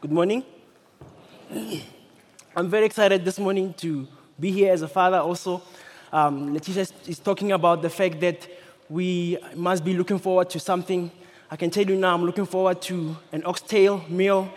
Good 0.00 0.12
morning. 0.12 0.44
I'm 2.54 2.70
very 2.70 2.86
excited 2.86 3.24
this 3.24 3.36
morning 3.36 3.74
to 3.78 4.06
be 4.38 4.52
here 4.52 4.72
as 4.72 4.82
a 4.82 4.86
father 4.86 5.18
also. 5.18 5.60
Um, 6.12 6.54
Letitia 6.54 6.86
is 7.08 7.18
talking 7.18 7.50
about 7.50 7.82
the 7.82 7.90
fact 7.90 8.20
that 8.20 8.46
we 8.88 9.38
must 9.56 9.84
be 9.84 9.94
looking 9.94 10.20
forward 10.20 10.50
to 10.50 10.60
something. 10.60 11.10
I 11.50 11.56
can 11.56 11.70
tell 11.70 11.84
you 11.84 11.96
now, 11.96 12.14
I'm 12.14 12.22
looking 12.22 12.46
forward 12.46 12.80
to 12.82 13.16
an 13.32 13.42
oxtail 13.44 14.04
meal, 14.08 14.48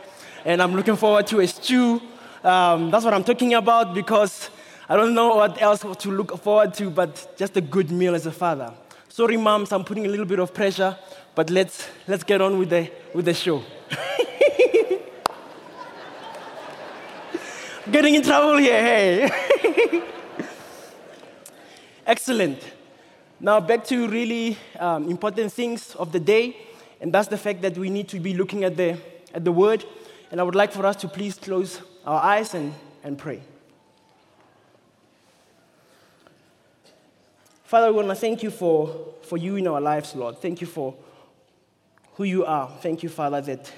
and 0.45 0.61
I'm 0.61 0.75
looking 0.75 0.95
forward 0.95 1.25
to 1.27 1.39
a 1.39 1.47
stew. 1.47 1.99
Um, 2.43 2.91
that's 2.91 3.03
what 3.03 3.15
I'm 3.15 3.23
talking 3.23 3.55
about 3.55 3.95
because 3.95 4.51
I 4.87 4.95
don't 4.95 5.15
know 5.15 5.37
what 5.37 5.59
else 5.59 5.79
to 5.81 6.11
look 6.11 6.37
forward 6.37 6.75
to, 6.75 6.91
but 6.91 7.33
just 7.35 7.57
a 7.57 7.61
good 7.61 7.89
meal 7.89 8.13
as 8.13 8.27
a 8.27 8.31
father. 8.31 8.71
Sorry, 9.09 9.37
moms, 9.37 9.71
I'm 9.71 9.85
putting 9.85 10.05
a 10.05 10.09
little 10.09 10.27
bit 10.27 10.37
of 10.37 10.53
pressure, 10.53 10.95
but 11.33 11.49
let's, 11.49 11.89
let's 12.07 12.23
get 12.23 12.41
on 12.41 12.59
with 12.59 12.69
the, 12.69 12.91
with 13.15 13.25
the 13.25 13.33
show. 13.33 13.63
Getting 17.91 18.15
in 18.15 18.23
trouble 18.23 18.55
here, 18.55 18.81
hey. 18.81 20.03
Excellent. 22.05 22.59
Now, 23.37 23.59
back 23.59 23.83
to 23.87 24.07
really 24.07 24.57
um, 24.79 25.09
important 25.09 25.51
things 25.51 25.93
of 25.95 26.13
the 26.13 26.19
day, 26.19 26.55
and 27.01 27.11
that's 27.11 27.27
the 27.27 27.37
fact 27.37 27.61
that 27.63 27.77
we 27.77 27.89
need 27.89 28.07
to 28.09 28.19
be 28.21 28.33
looking 28.33 28.63
at 28.63 28.77
the, 28.77 28.97
at 29.33 29.43
the 29.43 29.51
word. 29.51 29.83
And 30.31 30.39
I 30.39 30.43
would 30.43 30.55
like 30.55 30.71
for 30.71 30.85
us 30.85 30.95
to 30.97 31.09
please 31.09 31.35
close 31.35 31.81
our 32.05 32.23
eyes 32.23 32.53
and, 32.53 32.73
and 33.03 33.17
pray. 33.17 33.41
Father, 37.65 37.87
we 37.87 37.97
want 37.97 38.07
to 38.07 38.15
thank 38.15 38.41
you 38.41 38.51
for, 38.51 39.15
for 39.23 39.37
you 39.37 39.57
in 39.57 39.67
our 39.67 39.81
lives, 39.81 40.15
Lord. 40.15 40.37
Thank 40.37 40.61
you 40.61 40.67
for 40.67 40.95
who 42.13 42.23
you 42.23 42.45
are. 42.45 42.71
Thank 42.81 43.03
you, 43.03 43.09
Father, 43.09 43.41
that 43.41 43.69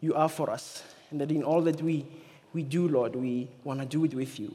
you 0.00 0.14
are 0.14 0.28
for 0.28 0.50
us, 0.50 0.84
and 1.10 1.20
that 1.20 1.32
in 1.32 1.42
all 1.42 1.62
that 1.62 1.82
we 1.82 2.06
we 2.52 2.62
do, 2.62 2.88
Lord, 2.88 3.14
we 3.14 3.48
want 3.64 3.80
to 3.80 3.86
do 3.86 4.04
it 4.04 4.14
with 4.14 4.40
you. 4.40 4.54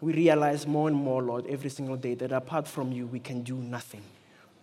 We 0.00 0.12
realize 0.12 0.66
more 0.66 0.88
and 0.88 0.96
more, 0.96 1.22
Lord, 1.22 1.46
every 1.46 1.70
single 1.70 1.96
day 1.96 2.14
that 2.14 2.32
apart 2.32 2.66
from 2.66 2.90
you, 2.92 3.06
we 3.06 3.20
can 3.20 3.42
do 3.42 3.56
nothing. 3.56 4.02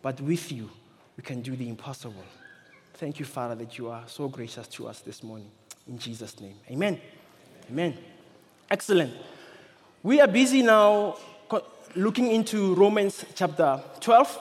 But 0.02 0.20
with 0.20 0.52
you, 0.52 0.70
we 1.16 1.24
can 1.24 1.42
do 1.42 1.56
the 1.56 1.70
impossible. 1.70 2.24
Thank 2.96 3.20
you, 3.20 3.26
Father, 3.26 3.56
that 3.56 3.78
you 3.78 3.90
are 3.90 4.04
so 4.08 4.28
gracious 4.28 4.68
to 4.70 4.88
us 4.88 5.00
this 5.00 5.24
morning. 5.24 5.52
In 5.88 5.98
Jesus' 5.98 6.40
name. 6.42 6.56
Amen. 6.70 7.00
Amen. 7.70 7.98
Excellent. 8.70 9.14
We 10.04 10.20
are 10.20 10.28
busy 10.28 10.62
now 10.62 11.18
looking 11.96 12.32
into 12.32 12.74
Romans 12.76 13.26
chapter 13.36 13.82
12. 14.02 14.40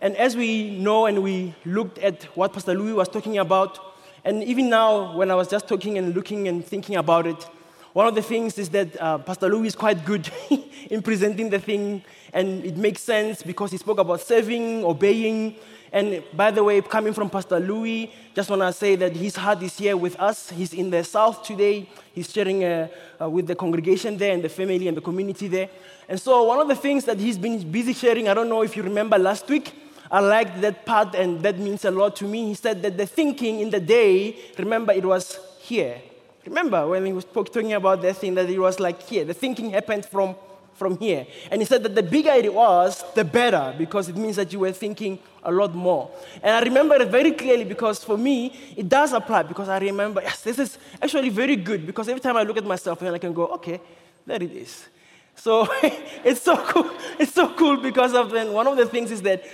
And 0.00 0.16
as 0.16 0.36
we 0.36 0.78
know 0.78 1.06
and 1.06 1.22
we 1.22 1.54
looked 1.64 1.98
at 1.98 2.24
what 2.36 2.52
Pastor 2.52 2.74
Louis 2.74 2.92
was 2.92 3.08
talking 3.08 3.38
about, 3.38 3.78
and 4.24 4.42
even 4.44 4.68
now, 4.68 5.16
when 5.16 5.30
I 5.30 5.34
was 5.34 5.48
just 5.48 5.66
talking 5.66 5.98
and 5.98 6.14
looking 6.14 6.46
and 6.46 6.64
thinking 6.64 6.96
about 6.96 7.26
it, 7.26 7.48
one 7.92 8.06
of 8.06 8.14
the 8.14 8.22
things 8.22 8.56
is 8.58 8.70
that 8.70 9.00
uh, 9.00 9.18
Pastor 9.18 9.48
Louis 9.48 9.68
is 9.68 9.76
quite 9.76 10.04
good 10.04 10.30
in 10.90 11.02
presenting 11.02 11.50
the 11.50 11.58
thing, 11.58 12.02
and 12.32 12.64
it 12.64 12.76
makes 12.76 13.02
sense 13.02 13.42
because 13.42 13.70
he 13.70 13.76
spoke 13.76 13.98
about 13.98 14.22
serving, 14.22 14.82
obeying. 14.82 15.56
And 15.92 16.22
by 16.32 16.50
the 16.50 16.64
way, 16.64 16.80
coming 16.80 17.12
from 17.12 17.28
Pastor 17.28 17.60
Louis, 17.60 18.10
just 18.34 18.48
want 18.48 18.62
to 18.62 18.72
say 18.72 18.96
that 18.96 19.14
his 19.14 19.36
heart 19.36 19.62
is 19.62 19.76
here 19.76 19.94
with 19.94 20.18
us. 20.18 20.48
He's 20.48 20.72
in 20.72 20.88
the 20.88 21.04
south 21.04 21.42
today. 21.42 21.86
He's 22.14 22.32
sharing 22.32 22.64
uh, 22.64 22.88
uh, 23.20 23.28
with 23.28 23.46
the 23.46 23.54
congregation 23.54 24.16
there 24.16 24.32
and 24.32 24.42
the 24.42 24.48
family 24.48 24.88
and 24.88 24.96
the 24.96 25.02
community 25.02 25.48
there. 25.48 25.68
And 26.08 26.18
so, 26.18 26.44
one 26.44 26.60
of 26.60 26.68
the 26.68 26.76
things 26.76 27.04
that 27.04 27.18
he's 27.18 27.36
been 27.36 27.70
busy 27.70 27.92
sharing, 27.92 28.26
I 28.26 28.32
don't 28.32 28.48
know 28.48 28.62
if 28.62 28.74
you 28.74 28.82
remember 28.82 29.18
last 29.18 29.46
week, 29.50 29.70
I 30.10 30.20
liked 30.20 30.62
that 30.62 30.86
part, 30.86 31.14
and 31.14 31.42
that 31.42 31.58
means 31.58 31.84
a 31.84 31.90
lot 31.90 32.16
to 32.16 32.24
me. 32.24 32.46
He 32.46 32.54
said 32.54 32.80
that 32.82 32.96
the 32.96 33.06
thinking 33.06 33.60
in 33.60 33.68
the 33.68 33.80
day, 33.80 34.36
remember, 34.56 34.94
it 34.94 35.04
was 35.04 35.38
here. 35.60 36.00
Remember 36.44 36.88
when 36.88 37.06
he 37.06 37.12
was 37.12 37.24
talking 37.24 37.72
about 37.72 38.02
that 38.02 38.16
thing 38.16 38.34
that 38.34 38.50
it 38.50 38.58
was 38.58 38.80
like 38.80 39.02
here, 39.02 39.24
the 39.24 39.34
thinking 39.34 39.70
happened 39.70 40.04
from, 40.04 40.34
from 40.74 40.98
here. 40.98 41.26
And 41.50 41.60
he 41.60 41.66
said 41.66 41.82
that 41.84 41.94
the 41.94 42.02
bigger 42.02 42.32
it 42.32 42.52
was, 42.52 43.04
the 43.14 43.24
better, 43.24 43.74
because 43.78 44.08
it 44.08 44.16
means 44.16 44.36
that 44.36 44.52
you 44.52 44.58
were 44.58 44.72
thinking 44.72 45.20
a 45.44 45.52
lot 45.52 45.74
more. 45.74 46.10
And 46.42 46.54
I 46.54 46.60
remember 46.62 46.96
it 46.96 47.08
very 47.08 47.32
clearly 47.32 47.64
because 47.64 48.02
for 48.02 48.18
me, 48.18 48.54
it 48.76 48.88
does 48.88 49.12
apply 49.12 49.44
because 49.44 49.68
I 49.68 49.78
remember, 49.78 50.20
yes, 50.20 50.42
this 50.42 50.58
is 50.58 50.78
actually 51.00 51.28
very 51.28 51.56
good 51.56 51.86
because 51.86 52.08
every 52.08 52.20
time 52.20 52.36
I 52.36 52.42
look 52.42 52.56
at 52.56 52.64
myself, 52.64 53.00
and 53.02 53.14
I 53.14 53.18
can 53.18 53.32
go, 53.32 53.46
okay, 53.48 53.80
there 54.26 54.42
it 54.42 54.52
is. 54.52 54.88
So 55.36 55.68
it's 56.24 56.42
so 56.42 56.56
cool. 56.56 56.90
It's 57.18 57.32
so 57.32 57.54
cool 57.54 57.76
because 57.76 58.14
of 58.14 58.30
then 58.30 58.52
one 58.52 58.66
of 58.66 58.76
the 58.76 58.86
things 58.86 59.10
is 59.10 59.22
that 59.22 59.44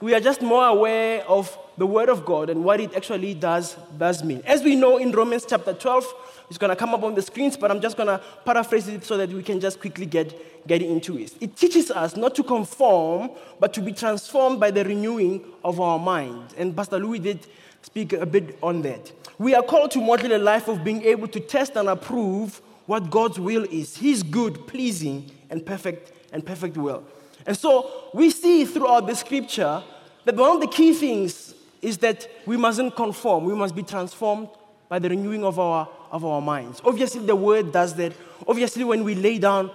we 0.00 0.14
are 0.14 0.20
just 0.20 0.42
more 0.42 0.66
aware 0.66 1.24
of 1.26 1.56
the 1.76 1.86
Word 1.86 2.08
of 2.08 2.24
God 2.24 2.50
and 2.50 2.64
what 2.64 2.80
it 2.80 2.94
actually 2.94 3.34
does, 3.34 3.76
does 3.96 4.22
mean. 4.22 4.42
As 4.44 4.62
we 4.62 4.76
know 4.76 4.98
in 4.98 5.12
Romans 5.12 5.44
chapter 5.48 5.72
12, 5.72 6.14
it's 6.48 6.58
going 6.58 6.70
to 6.70 6.76
come 6.76 6.94
up 6.94 7.02
on 7.02 7.14
the 7.14 7.22
screens, 7.22 7.56
but 7.56 7.70
I'm 7.70 7.80
just 7.80 7.96
going 7.96 8.06
to 8.06 8.22
paraphrase 8.44 8.88
it 8.88 9.04
so 9.04 9.16
that 9.16 9.30
we 9.30 9.42
can 9.42 9.60
just 9.60 9.80
quickly 9.80 10.06
get, 10.06 10.66
get 10.66 10.82
into 10.82 11.18
it. 11.18 11.34
It 11.40 11.56
teaches 11.56 11.90
us 11.90 12.16
not 12.16 12.34
to 12.36 12.42
conform, 12.42 13.30
but 13.60 13.72
to 13.74 13.80
be 13.80 13.92
transformed 13.92 14.60
by 14.60 14.70
the 14.70 14.84
renewing 14.84 15.44
of 15.64 15.80
our 15.80 15.98
mind. 15.98 16.54
And 16.56 16.76
Pastor 16.76 16.98
Louis 16.98 17.18
did 17.18 17.46
speak 17.82 18.12
a 18.12 18.26
bit 18.26 18.58
on 18.62 18.82
that. 18.82 19.12
We 19.38 19.54
are 19.54 19.62
called 19.62 19.90
to 19.92 20.00
model 20.00 20.36
a 20.36 20.38
life 20.38 20.68
of 20.68 20.82
being 20.82 21.02
able 21.02 21.28
to 21.28 21.40
test 21.40 21.76
and 21.76 21.88
approve 21.88 22.60
what 22.86 23.10
God's 23.10 23.38
will 23.38 23.64
is, 23.64 23.96
His 23.96 24.22
good, 24.22 24.66
pleasing, 24.66 25.30
and 25.50 25.64
perfect 25.64 26.12
and 26.32 26.44
perfect 26.44 26.76
will. 26.76 27.04
And 27.48 27.56
so 27.56 28.10
we 28.12 28.30
see 28.30 28.66
throughout 28.66 29.06
the 29.06 29.16
scripture 29.16 29.82
that 30.26 30.36
one 30.36 30.56
of 30.56 30.60
the 30.60 30.66
key 30.66 30.92
things 30.92 31.54
is 31.80 31.96
that 31.98 32.28
we 32.44 32.58
mustn't 32.58 32.94
conform, 32.94 33.44
we 33.44 33.54
must 33.54 33.74
be 33.74 33.82
transformed 33.82 34.50
by 34.90 34.98
the 34.98 35.08
renewing 35.08 35.42
of 35.44 35.58
our, 35.58 35.88
of 36.12 36.26
our 36.26 36.42
minds. 36.42 36.82
Obviously, 36.84 37.24
the 37.24 37.34
word 37.34 37.72
does 37.72 37.94
that. 37.94 38.12
Obviously, 38.46 38.84
when 38.84 39.02
we 39.02 39.14
lay 39.14 39.38
down 39.38 39.70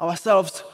ourselves 0.00 0.64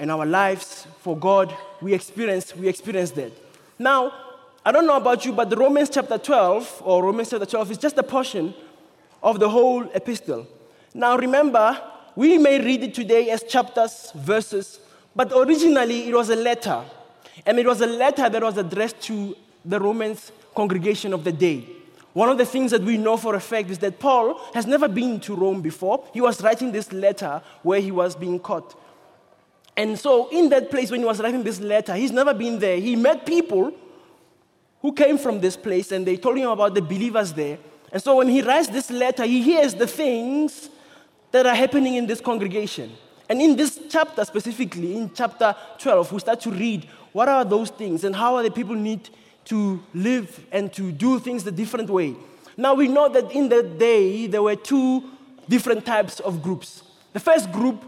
and 0.00 0.10
our 0.10 0.26
lives 0.26 0.88
for 0.98 1.16
God, 1.16 1.54
we 1.80 1.94
experience, 1.94 2.54
we 2.56 2.66
experience 2.66 3.12
that. 3.12 3.30
Now, 3.78 4.12
I 4.64 4.72
don't 4.72 4.84
know 4.84 4.96
about 4.96 5.24
you, 5.24 5.32
but 5.32 5.48
the 5.48 5.56
Romans 5.56 5.90
chapter 5.90 6.18
12, 6.18 6.82
or 6.84 7.04
Romans 7.04 7.30
chapter 7.30 7.46
12, 7.46 7.70
is 7.70 7.78
just 7.78 7.96
a 7.98 8.02
portion 8.02 8.52
of 9.22 9.38
the 9.38 9.48
whole 9.48 9.88
epistle. 9.94 10.44
Now, 10.92 11.16
remember, 11.16 11.80
we 12.16 12.36
may 12.36 12.60
read 12.60 12.82
it 12.82 12.94
today 12.94 13.30
as 13.30 13.44
chapters, 13.44 14.10
verses, 14.16 14.80
but 15.16 15.32
originally 15.34 16.08
it 16.08 16.14
was 16.14 16.28
a 16.28 16.36
letter. 16.36 16.84
And 17.46 17.58
it 17.58 17.66
was 17.66 17.80
a 17.80 17.86
letter 17.86 18.28
that 18.28 18.42
was 18.42 18.58
addressed 18.58 19.00
to 19.02 19.36
the 19.64 19.80
Romans 19.80 20.30
congregation 20.54 21.12
of 21.12 21.24
the 21.24 21.32
day. 21.32 21.66
One 22.12 22.28
of 22.28 22.38
the 22.38 22.46
things 22.46 22.70
that 22.70 22.82
we 22.82 22.96
know 22.96 23.16
for 23.16 23.34
a 23.34 23.40
fact 23.40 23.70
is 23.70 23.78
that 23.78 23.98
Paul 23.98 24.38
has 24.54 24.66
never 24.66 24.88
been 24.88 25.20
to 25.20 25.34
Rome 25.34 25.60
before. 25.60 26.04
He 26.14 26.20
was 26.20 26.40
writing 26.42 26.72
this 26.72 26.92
letter 26.92 27.42
where 27.62 27.80
he 27.80 27.90
was 27.90 28.14
being 28.14 28.38
caught. 28.38 28.78
And 29.76 29.98
so, 29.98 30.28
in 30.30 30.48
that 30.48 30.70
place, 30.70 30.90
when 30.90 31.00
he 31.00 31.06
was 31.06 31.20
writing 31.20 31.42
this 31.42 31.60
letter, 31.60 31.94
he's 31.94 32.12
never 32.12 32.32
been 32.32 32.58
there. 32.58 32.78
He 32.78 32.96
met 32.96 33.26
people 33.26 33.72
who 34.80 34.92
came 34.92 35.18
from 35.18 35.40
this 35.40 35.56
place 35.56 35.92
and 35.92 36.06
they 36.06 36.16
told 36.16 36.38
him 36.38 36.48
about 36.48 36.74
the 36.74 36.80
believers 36.80 37.34
there. 37.34 37.58
And 37.92 38.02
so, 38.02 38.16
when 38.16 38.28
he 38.28 38.40
writes 38.40 38.68
this 38.68 38.90
letter, 38.90 39.24
he 39.24 39.42
hears 39.42 39.74
the 39.74 39.86
things 39.86 40.70
that 41.32 41.44
are 41.44 41.54
happening 41.54 41.96
in 41.96 42.06
this 42.06 42.22
congregation. 42.22 42.92
And 43.28 43.42
in 43.42 43.56
this 43.56 43.80
chapter 43.88 44.24
specifically, 44.24 44.96
in 44.96 45.10
chapter 45.12 45.54
12, 45.78 46.12
we 46.12 46.18
start 46.20 46.40
to 46.40 46.50
read 46.50 46.84
what 47.12 47.28
are 47.28 47.44
those 47.44 47.70
things 47.70 48.04
and 48.04 48.14
how 48.14 48.36
are 48.36 48.42
the 48.42 48.50
people 48.50 48.74
need 48.74 49.08
to 49.46 49.82
live 49.94 50.46
and 50.52 50.72
to 50.74 50.92
do 50.92 51.18
things 51.18 51.44
the 51.44 51.52
different 51.52 51.88
way. 51.88 52.14
Now 52.56 52.74
we 52.74 52.88
know 52.88 53.08
that 53.08 53.32
in 53.32 53.48
that 53.50 53.78
day 53.78 54.26
there 54.26 54.42
were 54.42 54.56
two 54.56 55.04
different 55.48 55.84
types 55.86 56.20
of 56.20 56.42
groups. 56.42 56.82
The 57.12 57.20
first 57.20 57.50
group 57.52 57.82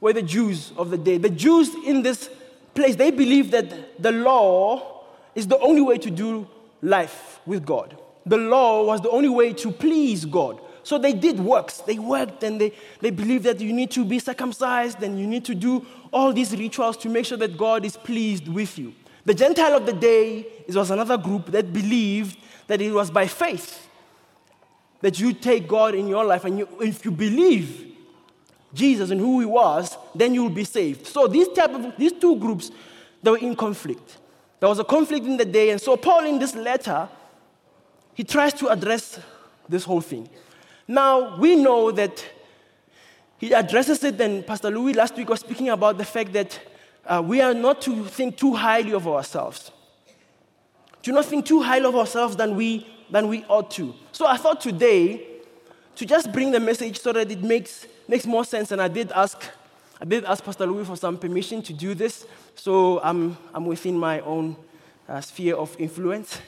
were 0.00 0.12
the 0.12 0.22
Jews 0.22 0.72
of 0.76 0.90
the 0.90 0.98
day. 0.98 1.18
The 1.18 1.30
Jews 1.30 1.70
in 1.86 2.02
this 2.02 2.28
place, 2.74 2.96
they 2.96 3.10
believed 3.10 3.52
that 3.52 4.02
the 4.02 4.12
law 4.12 5.04
is 5.34 5.46
the 5.46 5.58
only 5.58 5.80
way 5.80 5.98
to 5.98 6.10
do 6.10 6.46
life 6.80 7.40
with 7.46 7.64
God. 7.64 7.96
The 8.26 8.36
law 8.36 8.84
was 8.84 9.00
the 9.00 9.10
only 9.10 9.28
way 9.28 9.52
to 9.54 9.70
please 9.70 10.24
God. 10.24 10.60
So 10.92 10.98
they 10.98 11.14
did 11.14 11.40
works. 11.40 11.78
They 11.78 11.98
worked 11.98 12.42
and 12.42 12.60
they, 12.60 12.70
they 13.00 13.08
believed 13.08 13.44
that 13.44 13.58
you 13.62 13.72
need 13.72 13.90
to 13.92 14.04
be 14.04 14.18
circumcised 14.18 15.02
and 15.02 15.18
you 15.18 15.26
need 15.26 15.42
to 15.46 15.54
do 15.54 15.86
all 16.12 16.34
these 16.34 16.54
rituals 16.54 16.98
to 16.98 17.08
make 17.08 17.24
sure 17.24 17.38
that 17.38 17.56
God 17.56 17.86
is 17.86 17.96
pleased 17.96 18.46
with 18.46 18.78
you. 18.78 18.92
The 19.24 19.32
Gentile 19.32 19.74
of 19.74 19.86
the 19.86 19.94
day 19.94 20.46
was 20.68 20.90
another 20.90 21.16
group 21.16 21.46
that 21.46 21.72
believed 21.72 22.36
that 22.66 22.82
it 22.82 22.92
was 22.92 23.10
by 23.10 23.26
faith 23.26 23.88
that 25.00 25.18
you 25.18 25.32
take 25.32 25.66
God 25.66 25.94
in 25.94 26.08
your 26.08 26.26
life, 26.26 26.44
and 26.44 26.58
you, 26.58 26.68
if 26.82 27.06
you 27.06 27.10
believe 27.10 27.94
Jesus 28.74 29.08
and 29.08 29.18
who 29.18 29.40
He 29.40 29.46
was, 29.46 29.96
then 30.14 30.34
you 30.34 30.42
will 30.42 30.50
be 30.50 30.64
saved. 30.64 31.06
So 31.06 31.26
these 31.26 31.48
type 31.48 31.70
of 31.70 31.96
these 31.96 32.12
two 32.12 32.36
groups, 32.36 32.70
they 33.22 33.30
were 33.30 33.38
in 33.38 33.56
conflict. 33.56 34.18
There 34.60 34.68
was 34.68 34.78
a 34.78 34.84
conflict 34.84 35.24
in 35.24 35.38
the 35.38 35.46
day, 35.46 35.70
and 35.70 35.80
so 35.80 35.96
Paul 35.96 36.26
in 36.26 36.38
this 36.38 36.54
letter, 36.54 37.08
he 38.12 38.24
tries 38.24 38.52
to 38.52 38.68
address 38.68 39.18
this 39.66 39.84
whole 39.84 40.02
thing. 40.02 40.28
Now 40.86 41.36
we 41.38 41.56
know 41.56 41.90
that 41.92 42.24
he 43.38 43.52
addresses 43.52 44.04
it, 44.04 44.20
and 44.20 44.46
Pastor 44.46 44.70
Louis 44.70 44.94
last 44.94 45.16
week 45.16 45.28
was 45.28 45.40
speaking 45.40 45.68
about 45.68 45.98
the 45.98 46.04
fact 46.04 46.32
that 46.32 46.60
uh, 47.04 47.22
we 47.24 47.40
are 47.40 47.54
not 47.54 47.82
to 47.82 48.04
think 48.04 48.36
too 48.36 48.54
highly 48.54 48.92
of 48.92 49.08
ourselves. 49.08 49.72
Do 51.02 51.10
not 51.10 51.24
think 51.24 51.46
too 51.46 51.60
highly 51.60 51.86
of 51.86 51.96
ourselves 51.96 52.36
than 52.36 52.54
we, 52.54 52.86
than 53.10 53.26
we 53.26 53.44
ought 53.48 53.70
to. 53.72 53.94
So 54.12 54.26
I 54.26 54.36
thought 54.36 54.60
today 54.60 55.26
to 55.96 56.06
just 56.06 56.32
bring 56.32 56.52
the 56.52 56.60
message 56.60 57.00
so 57.00 57.12
that 57.12 57.30
it 57.30 57.42
makes, 57.42 57.86
makes 58.06 58.24
more 58.24 58.44
sense. 58.44 58.70
And 58.70 58.80
I 58.80 58.88
did 58.88 59.10
ask, 59.12 59.42
I 60.00 60.04
did 60.04 60.24
ask 60.24 60.44
Pastor 60.44 60.66
Louis 60.66 60.84
for 60.84 60.96
some 60.96 61.18
permission 61.18 61.60
to 61.62 61.72
do 61.72 61.94
this. 61.94 62.24
So 62.54 63.00
I'm, 63.02 63.36
I'm 63.52 63.66
within 63.66 63.98
my 63.98 64.20
own 64.20 64.56
uh, 65.12 65.20
sphere 65.20 65.54
of 65.56 65.76
influence. 65.78 66.40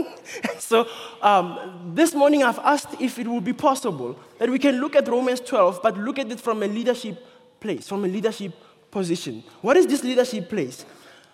so 0.58 0.86
um, 1.20 1.92
this 1.94 2.14
morning 2.14 2.44
I've 2.44 2.60
asked 2.60 3.00
if 3.00 3.18
it 3.18 3.26
would 3.26 3.44
be 3.44 3.52
possible 3.52 4.18
that 4.38 4.48
we 4.48 4.58
can 4.58 4.80
look 4.80 4.94
at 4.94 5.08
Romans 5.08 5.40
12, 5.40 5.80
but 5.82 5.98
look 5.98 6.18
at 6.20 6.30
it 6.30 6.40
from 6.40 6.62
a 6.62 6.66
leadership 6.66 7.18
place, 7.58 7.88
from 7.88 8.04
a 8.04 8.08
leadership 8.08 8.52
position. 8.90 9.42
What 9.60 9.76
is 9.76 9.86
this 9.88 10.04
leadership 10.04 10.48
place? 10.48 10.86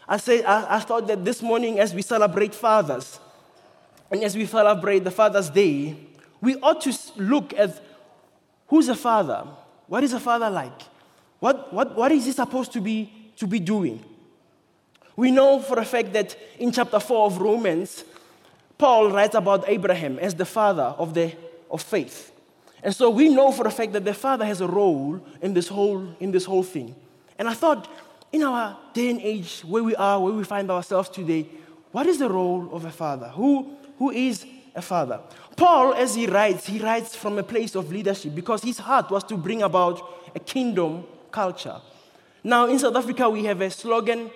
I, 0.09 0.17
say, 0.17 0.43
I, 0.43 0.77
I 0.77 0.81
thought 0.81 1.07
that 1.09 1.23
this 1.23 1.43
morning, 1.43 1.79
as 1.79 1.93
we 1.95 2.01
celebrate 2.01 2.55
fathers, 2.55 3.21
and 4.11 4.25
as 4.25 4.35
we 4.35 4.47
celebrate 4.47 5.01
the 5.01 5.11
Father's 5.11 5.51
Day, 5.51 5.97
we 6.41 6.57
ought 6.57 6.81
to 6.81 6.99
look 7.17 7.53
at 7.55 7.81
who's 8.67 8.89
a 8.89 8.97
father? 8.97 9.47
What 9.87 10.03
is 10.03 10.15
a 10.15 10.19
father 10.19 10.51
like? 10.51 10.83
What, 11.39 11.73
what, 11.73 11.95
what 11.95 12.11
is 12.11 12.25
he 12.25 12.33
supposed 12.33 12.73
to 12.73 12.81
be, 12.81 13.13
to 13.37 13.47
be 13.47 13.61
doing? 13.61 14.03
We 15.17 15.31
know 15.31 15.61
for 15.61 15.79
a 15.79 15.85
fact 15.85 16.13
that 16.13 16.37
in 16.59 16.73
chapter 16.73 17.01
4 17.01 17.27
of 17.27 17.39
Romans, 17.39 18.05
Paul 18.79 19.11
writes 19.11 19.35
about 19.35 19.69
Abraham 19.69 20.19
as 20.19 20.35
the 20.35 20.47
father 20.47 20.95
of, 20.97 21.15
the, 21.15 21.33
of 21.71 21.83
faith. 21.83 22.33
And 22.83 22.95
so 22.95 23.11
we 23.11 23.29
know 23.29 23.53
for 23.53 23.67
a 23.67 23.71
fact 23.71 23.93
that 23.93 24.05
the 24.05 24.15
father 24.15 24.45
has 24.45 24.61
a 24.61 24.67
role 24.67 25.21
in 25.43 25.53
this 25.53 25.69
whole, 25.69 26.09
in 26.19 26.31
this 26.31 26.45
whole 26.45 26.63
thing. 26.63 26.95
And 27.39 27.49
I 27.49 27.55
thought, 27.55 27.89
in 28.33 28.43
our 28.43 28.79
day 28.95 29.11
and 29.11 29.21
age, 29.21 29.61
where 29.61 29.83
we 29.83 29.95
are, 29.97 30.21
where 30.21 30.33
we 30.33 30.45
find 30.45 30.71
ourselves 30.71 31.09
today, 31.09 31.47
what 31.93 32.07
is 32.07 32.19
the 32.19 32.29
role 32.29 32.69
of 32.73 32.85
a 32.85 32.91
father? 32.91 33.29
Who, 33.29 33.77
who 33.99 34.11
is 34.11 34.47
a 34.75 34.83
father? 34.83 35.21
Paul, 35.57 35.95
as 35.95 36.15
he 36.15 36.27
writes, 36.27 36.67
he 36.67 36.79
writes 36.79 37.15
from 37.15 37.39
a 37.39 37.43
place 37.43 37.75
of 37.75 37.91
leadership 37.91 38.35
because 38.35 38.63
his 38.63 38.79
heart 38.79 39.11
was 39.11 39.25
to 39.25 39.37
bring 39.37 39.63
about 39.63 40.01
a 40.35 40.39
kingdom 40.39 41.05
culture. 41.31 41.81
Now, 42.43 42.67
in 42.67 42.79
South 42.79 42.97
Africa, 42.97 43.29
we 43.29 43.45
have 43.45 43.61
a 43.61 43.71
slogan 43.71 44.31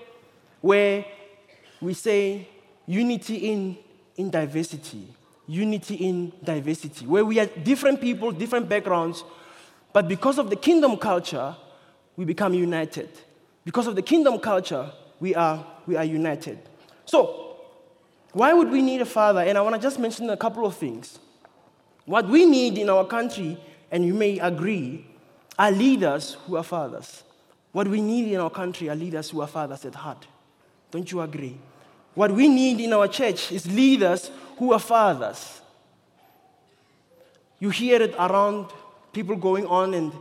where 0.65 1.05
we 1.83 1.93
say 1.93 2.49
unity 2.87 3.37
in, 3.53 3.77
in 4.17 4.31
diversity. 4.31 5.07
Unity 5.47 5.97
in 5.97 6.33
diversity, 6.43 7.07
where 7.07 7.23
we 7.23 7.39
are 7.39 7.45
different 7.45 8.01
people, 8.01 8.33
different 8.33 8.67
backgrounds, 8.67 9.25
but 9.93 10.09
because 10.09 10.39
of 10.39 10.49
the 10.49 10.57
kingdom 10.57 10.97
culture, 10.97 11.55
we 12.17 12.25
become 12.25 12.55
united. 12.55 13.11
Because 13.63 13.87
of 13.87 13.95
the 13.95 14.01
kingdom 14.01 14.39
culture, 14.39 14.91
we 15.21 15.35
are, 15.35 15.67
we 15.87 15.97
are 15.97 16.05
united. 16.05 16.59
So, 17.05 17.59
why 18.33 18.55
would 18.55 18.71
we 18.71 18.81
need 18.81 19.03
a 19.03 19.07
father? 19.07 19.41
And 19.41 19.59
I 19.59 19.61
want 19.61 19.77
to 19.77 19.83
just 19.83 19.99
mention 19.99 20.31
a 20.31 20.37
couple 20.37 20.65
of 20.65 20.75
things. 20.77 21.19
What 22.07 22.27
we 22.27 22.47
need 22.47 22.79
in 22.79 22.89
our 22.89 23.05
country, 23.05 23.59
and 23.91 24.03
you 24.03 24.15
may 24.15 24.39
agree, 24.39 25.07
are 25.59 25.71
leaders 25.71 26.39
who 26.47 26.57
are 26.57 26.65
fathers. 26.65 27.23
What 27.73 27.87
we 27.87 28.01
need 28.01 28.33
in 28.33 28.41
our 28.41 28.49
country 28.49 28.89
are 28.89 28.97
leaders 28.97 29.29
who 29.29 29.43
are 29.43 29.47
fathers 29.47 29.85
at 29.85 29.97
heart. 29.97 30.27
Don't 30.95 31.11
you 31.11 31.23
agree? 31.23 31.59
What 32.15 32.31
we 32.31 32.47
need 32.47 32.81
in 32.81 32.93
our 32.93 33.09
church 33.09 33.51
is 33.51 33.67
leaders 33.67 34.31
who 34.57 34.73
are 34.73 34.79
fathers. 34.79 35.61
You 37.59 37.71
hear 37.71 38.01
it 38.01 38.15
around 38.17 38.67
people 39.13 39.35
going 39.35 39.67
on 39.67 39.93
and 39.95 40.13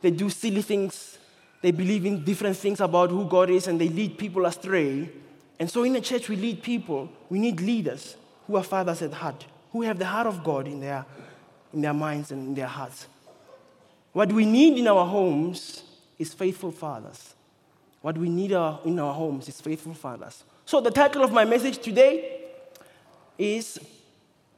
they 0.00 0.10
do 0.10 0.30
silly 0.30 0.62
things 0.62 1.18
they 1.60 1.72
believe 1.72 2.06
in 2.06 2.24
different 2.24 2.56
things 2.56 2.80
about 2.80 3.10
who 3.10 3.26
God 3.28 3.50
is 3.50 3.66
and 3.66 3.78
they 3.78 3.90
lead 3.90 4.16
people 4.16 4.46
astray. 4.46 5.10
And 5.60 5.68
so 5.70 5.84
in 5.84 5.92
the 5.92 6.00
church, 6.00 6.30
we 6.30 6.36
lead 6.36 6.62
people. 6.62 7.10
We 7.28 7.38
need 7.38 7.60
leaders 7.60 8.16
who 8.46 8.56
are 8.56 8.64
fathers 8.64 9.02
at 9.02 9.12
heart, 9.12 9.44
who 9.72 9.82
have 9.82 9.98
the 9.98 10.06
heart 10.06 10.26
of 10.26 10.42
God 10.42 10.66
in 10.66 10.80
their, 10.80 11.04
in 11.74 11.82
their 11.82 11.92
minds 11.92 12.32
and 12.32 12.48
in 12.48 12.54
their 12.54 12.66
hearts. 12.66 13.08
What 14.14 14.32
we 14.32 14.46
need 14.46 14.78
in 14.78 14.88
our 14.88 15.04
homes 15.04 15.82
is 16.18 16.32
faithful 16.32 16.72
fathers. 16.72 17.33
What 18.04 18.18
we 18.18 18.28
need 18.28 18.50
in 18.50 18.98
our 18.98 19.14
homes 19.14 19.48
is 19.48 19.62
faithful 19.62 19.94
fathers. 19.94 20.44
So 20.66 20.78
the 20.78 20.90
title 20.90 21.24
of 21.24 21.32
my 21.32 21.46
message 21.46 21.78
today 21.78 22.42
is 23.38 23.80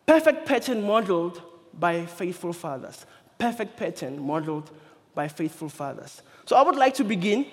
Perfect 0.04 0.46
Pattern 0.46 0.82
Modeled 0.82 1.40
by 1.72 2.06
Faithful 2.06 2.52
Fathers. 2.52 3.06
Perfect 3.38 3.76
Pattern 3.76 4.20
Modeled 4.20 4.72
by 5.14 5.28
Faithful 5.28 5.68
Fathers. 5.68 6.22
So 6.44 6.56
I 6.56 6.62
would 6.62 6.74
like 6.74 6.94
to 6.94 7.04
begin 7.04 7.46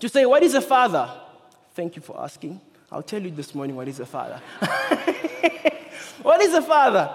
to 0.00 0.08
say, 0.08 0.26
What 0.26 0.42
is 0.42 0.54
a 0.54 0.60
father? 0.60 1.08
Thank 1.74 1.94
you 1.94 2.02
for 2.02 2.20
asking. 2.20 2.60
I'll 2.90 3.00
tell 3.00 3.22
you 3.22 3.30
this 3.30 3.54
morning 3.54 3.76
what 3.76 3.86
is 3.86 4.00
a 4.00 4.06
father. 4.06 4.40
what 6.22 6.40
is 6.40 6.52
a 6.52 6.62
father? 6.62 7.08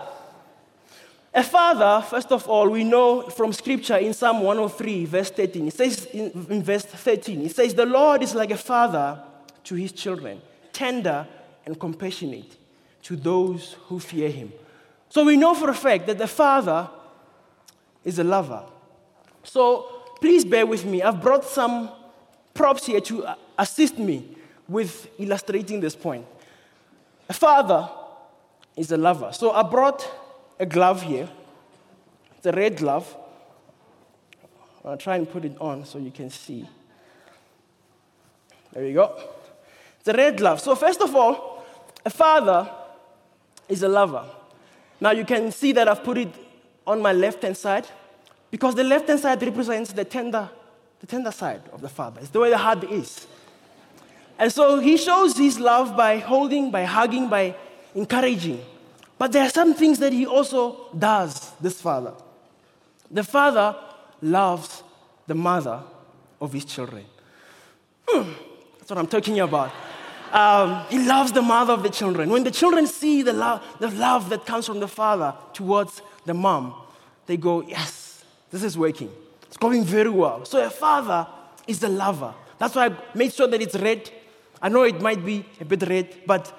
A 1.33 1.43
father, 1.43 2.05
first 2.05 2.31
of 2.31 2.47
all, 2.47 2.69
we 2.69 2.83
know 2.83 3.21
from 3.21 3.53
scripture 3.53 3.95
in 3.95 4.13
Psalm 4.13 4.41
103, 4.41 5.05
verse 5.05 5.31
13. 5.31 5.67
It 5.67 5.73
says 5.73 6.05
in, 6.07 6.45
in 6.49 6.61
verse 6.61 6.83
13, 6.83 7.41
it 7.45 7.55
says, 7.55 7.73
The 7.73 7.85
Lord 7.85 8.21
is 8.21 8.35
like 8.35 8.51
a 8.51 8.57
father 8.57 9.23
to 9.63 9.75
his 9.75 9.93
children, 9.93 10.41
tender 10.73 11.25
and 11.65 11.79
compassionate 11.79 12.57
to 13.03 13.15
those 13.15 13.77
who 13.87 13.99
fear 13.99 14.29
him. 14.29 14.51
So 15.09 15.23
we 15.23 15.37
know 15.37 15.53
for 15.53 15.69
a 15.69 15.73
fact 15.73 16.07
that 16.07 16.17
the 16.17 16.27
father 16.27 16.89
is 18.03 18.19
a 18.19 18.23
lover. 18.23 18.63
So 19.43 20.03
please 20.19 20.43
bear 20.43 20.65
with 20.65 20.85
me. 20.85 21.01
I've 21.01 21.21
brought 21.21 21.45
some 21.45 21.91
props 22.53 22.85
here 22.85 23.01
to 23.01 23.35
assist 23.57 23.97
me 23.97 24.35
with 24.67 25.09
illustrating 25.17 25.79
this 25.79 25.95
point. 25.95 26.25
A 27.29 27.33
father 27.33 27.89
is 28.75 28.91
a 28.91 28.97
lover. 28.97 29.31
So 29.31 29.51
I 29.51 29.63
brought 29.63 30.09
a 30.61 30.65
glove 30.65 31.01
here. 31.01 31.27
It's 32.37 32.45
a 32.45 32.51
red 32.51 32.77
glove. 32.77 33.17
I'll 34.85 34.95
try 34.95 35.15
and 35.15 35.29
put 35.29 35.43
it 35.43 35.57
on 35.59 35.85
so 35.85 35.97
you 35.97 36.11
can 36.11 36.29
see. 36.29 36.69
There 38.71 38.85
you 38.85 38.93
go. 38.93 39.19
It's 39.99 40.07
a 40.07 40.13
red 40.13 40.37
glove. 40.37 40.61
So, 40.61 40.75
first 40.75 41.01
of 41.01 41.15
all, 41.15 41.65
a 42.05 42.11
father 42.11 42.69
is 43.67 43.81
a 43.81 43.89
lover. 43.89 44.23
Now, 44.99 45.11
you 45.11 45.25
can 45.25 45.51
see 45.51 45.71
that 45.71 45.87
I've 45.87 46.03
put 46.03 46.19
it 46.19 46.33
on 46.85 47.01
my 47.01 47.11
left 47.11 47.41
hand 47.41 47.57
side. 47.57 47.87
Because 48.51 48.75
the 48.75 48.83
left 48.83 49.07
hand 49.07 49.19
side 49.19 49.41
represents 49.41 49.93
the 49.93 50.05
tender, 50.05 50.47
the 50.99 51.07
tender 51.07 51.31
side 51.31 51.61
of 51.71 51.81
the 51.81 51.89
Father. 51.89 52.19
It's 52.21 52.29
the 52.29 52.39
way 52.39 52.51
the 52.51 52.57
heart 52.57 52.83
is. 52.83 53.25
And 54.37 54.51
so 54.51 54.79
he 54.79 54.97
shows 54.97 55.37
his 55.37 55.59
love 55.59 55.97
by 55.97 56.17
holding, 56.17 56.69
by 56.69 56.83
hugging, 56.83 57.29
by 57.29 57.55
encouraging. 57.95 58.61
But 59.21 59.33
there 59.33 59.43
are 59.43 59.51
some 59.51 59.75
things 59.75 59.99
that 59.99 60.13
he 60.13 60.25
also 60.25 60.87
does, 60.97 61.51
this 61.61 61.79
father. 61.79 62.13
The 63.11 63.23
father 63.23 63.75
loves 64.19 64.81
the 65.27 65.35
mother 65.35 65.79
of 66.41 66.51
his 66.51 66.65
children. 66.65 67.05
Hmm, 68.07 68.31
that's 68.79 68.89
what 68.89 68.97
I'm 68.97 69.05
talking 69.05 69.39
about. 69.39 69.71
Um, 70.31 70.85
he 70.89 70.97
loves 70.97 71.31
the 71.33 71.43
mother 71.43 71.71
of 71.71 71.83
the 71.83 71.91
children. 71.91 72.31
When 72.31 72.43
the 72.43 72.49
children 72.49 72.87
see 72.87 73.21
the 73.21 73.33
love, 73.33 73.63
the 73.79 73.91
love 73.91 74.27
that 74.29 74.47
comes 74.47 74.65
from 74.65 74.79
the 74.79 74.87
father 74.87 75.35
towards 75.53 76.01
the 76.25 76.33
mom, 76.33 76.73
they 77.27 77.37
go, 77.37 77.61
Yes, 77.61 78.23
this 78.49 78.63
is 78.63 78.75
working. 78.75 79.11
It's 79.43 79.57
going 79.57 79.83
very 79.83 80.09
well. 80.09 80.45
So 80.45 80.65
a 80.65 80.71
father 80.71 81.27
is 81.67 81.79
the 81.79 81.89
lover. 81.89 82.33
That's 82.57 82.73
why 82.73 82.87
I 82.87 82.97
made 83.13 83.33
sure 83.33 83.45
that 83.45 83.61
it's 83.61 83.75
red. 83.75 84.09
I 84.59 84.69
know 84.69 84.81
it 84.81 84.99
might 84.99 85.23
be 85.23 85.45
a 85.59 85.65
bit 85.65 85.87
red, 85.87 86.21
but 86.25 86.51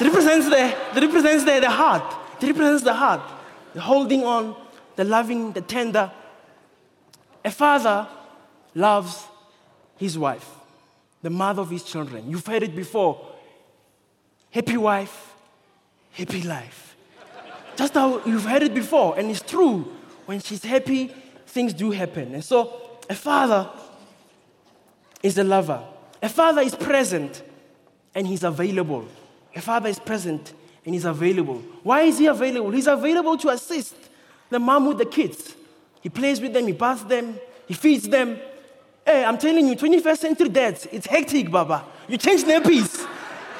it 0.00 0.04
represents 0.04 0.48
the, 0.48 0.68
it 0.96 1.02
represents 1.06 1.44
the, 1.44 1.60
the 1.60 1.70
heart. 1.70 2.16
It 2.40 2.46
represents 2.46 2.82
the 2.82 2.94
heart. 2.94 3.20
The 3.74 3.80
holding 3.80 4.24
on, 4.24 4.56
the 4.96 5.04
loving, 5.04 5.52
the 5.52 5.60
tender. 5.60 6.10
A 7.44 7.50
father 7.50 8.08
loves 8.74 9.26
his 9.96 10.18
wife, 10.18 10.48
the 11.22 11.30
mother 11.30 11.62
of 11.62 11.70
his 11.70 11.84
children. 11.84 12.30
You've 12.30 12.46
heard 12.46 12.62
it 12.62 12.74
before. 12.74 13.26
Happy 14.50 14.76
wife, 14.76 15.34
happy 16.12 16.42
life. 16.42 16.96
Just 17.76 17.94
how 17.94 18.24
you've 18.24 18.44
heard 18.44 18.62
it 18.62 18.74
before, 18.74 19.18
and 19.18 19.30
it's 19.30 19.40
true 19.40 19.90
when 20.26 20.40
she's 20.40 20.64
happy, 20.64 21.14
things 21.46 21.72
do 21.72 21.90
happen. 21.90 22.34
And 22.34 22.44
so, 22.44 23.00
a 23.08 23.14
father 23.14 23.68
is 25.22 25.38
a 25.38 25.44
lover. 25.44 25.82
A 26.22 26.28
father 26.28 26.62
is 26.62 26.74
present 26.74 27.42
and 28.14 28.26
he's 28.26 28.44
available. 28.44 29.06
A 29.54 29.60
father 29.60 29.88
is 29.88 29.98
present 29.98 30.52
and 30.84 30.94
he's 30.94 31.04
available. 31.04 31.62
Why 31.82 32.02
is 32.02 32.18
he 32.18 32.26
available? 32.26 32.70
He's 32.70 32.86
available 32.86 33.36
to 33.38 33.50
assist 33.50 33.94
the 34.48 34.58
mom 34.58 34.86
with 34.86 34.98
the 34.98 35.06
kids. 35.06 35.54
He 36.00 36.08
plays 36.08 36.40
with 36.40 36.52
them, 36.52 36.66
he 36.66 36.72
baths 36.72 37.04
them, 37.04 37.38
he 37.66 37.74
feeds 37.74 38.08
them. 38.08 38.38
Hey, 39.04 39.24
I'm 39.24 39.38
telling 39.38 39.66
you, 39.66 39.76
21st 39.76 40.18
century 40.18 40.48
dads, 40.48 40.86
it's 40.92 41.06
hectic, 41.06 41.50
Baba. 41.50 41.84
You 42.08 42.16
change 42.16 42.44
nappies. 42.44 43.06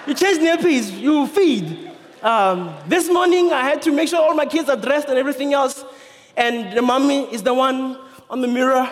You 0.06 0.14
change 0.14 0.38
nappies, 0.38 0.98
you 0.98 1.26
feed. 1.26 1.90
Um, 2.22 2.74
this 2.86 3.08
morning, 3.10 3.52
I 3.52 3.62
had 3.62 3.82
to 3.82 3.92
make 3.92 4.08
sure 4.08 4.20
all 4.20 4.34
my 4.34 4.46
kids 4.46 4.68
are 4.68 4.76
dressed 4.76 5.08
and 5.08 5.18
everything 5.18 5.54
else 5.54 5.84
and 6.36 6.76
the 6.76 6.82
mommy 6.82 7.24
is 7.32 7.42
the 7.42 7.52
one 7.52 7.98
on 8.28 8.40
the 8.40 8.48
mirror. 8.48 8.88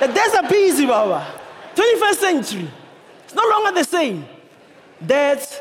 The 0.00 0.08
dads 0.08 0.34
are 0.34 0.48
busy, 0.48 0.86
Baba. 0.86 1.26
21st 1.74 2.14
century. 2.16 2.70
It's 3.24 3.34
no 3.34 3.48
longer 3.48 3.72
the 3.72 3.84
same. 3.84 4.26
Dads 5.04 5.60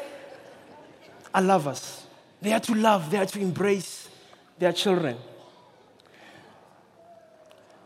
are 1.34 1.42
lovers. 1.42 2.04
They 2.42 2.54
are 2.54 2.60
to 2.60 2.75
love, 2.75 3.10
they 3.10 3.18
are 3.18 3.25
to 3.25 3.40
embrace 3.40 4.10
their 4.60 4.74
children. 4.74 5.18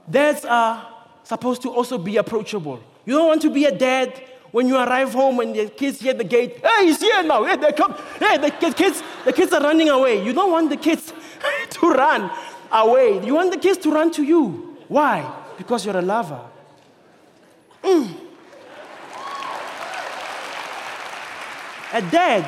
dads 0.10 0.46
are 0.46 0.88
supposed 1.24 1.62
to 1.62 1.70
also 1.70 1.98
be 1.98 2.18
approachable. 2.18 2.80
You 3.06 3.14
don't 3.14 3.28
want 3.28 3.42
to 3.42 3.50
be 3.50 3.66
a 3.66 3.72
dad 3.78 4.22
when 4.52 4.68
you 4.68 4.76
arrive 4.78 5.14
home 5.14 5.40
and 5.42 5.56
the 5.56 5.68
kids 5.68 6.00
hear 6.00 6.14
the 6.14 6.24
gate. 6.24 6.58
Hey, 6.66 6.86
he's 6.86 7.00
here 7.00 7.22
now. 7.24 7.44
Hey, 7.44 7.58
they 7.58 7.72
come. 7.74 7.94
Hey, 8.20 8.38
the 8.38 8.52
kids, 8.52 9.04
the 9.26 9.34
kids 9.34 9.52
are 9.54 9.62
running 9.62 9.90
away. 9.90 10.24
You 10.24 10.34
don't 10.34 10.52
want 10.52 10.70
the 10.70 10.78
kids 10.78 11.14
to 11.70 11.90
run 11.90 12.32
away. 12.72 13.26
You 13.26 13.36
want 13.36 13.52
the 13.52 13.58
kids 13.58 13.78
to 13.80 13.92
run 13.92 14.12
to 14.12 14.24
you. 14.24 14.78
Why? 14.88 15.30
Because 15.58 15.86
you're 15.86 15.98
a 15.98 16.02
lover. 16.02 16.40
Mm. 17.84 18.14
A 21.94 22.02
dad, 22.02 22.46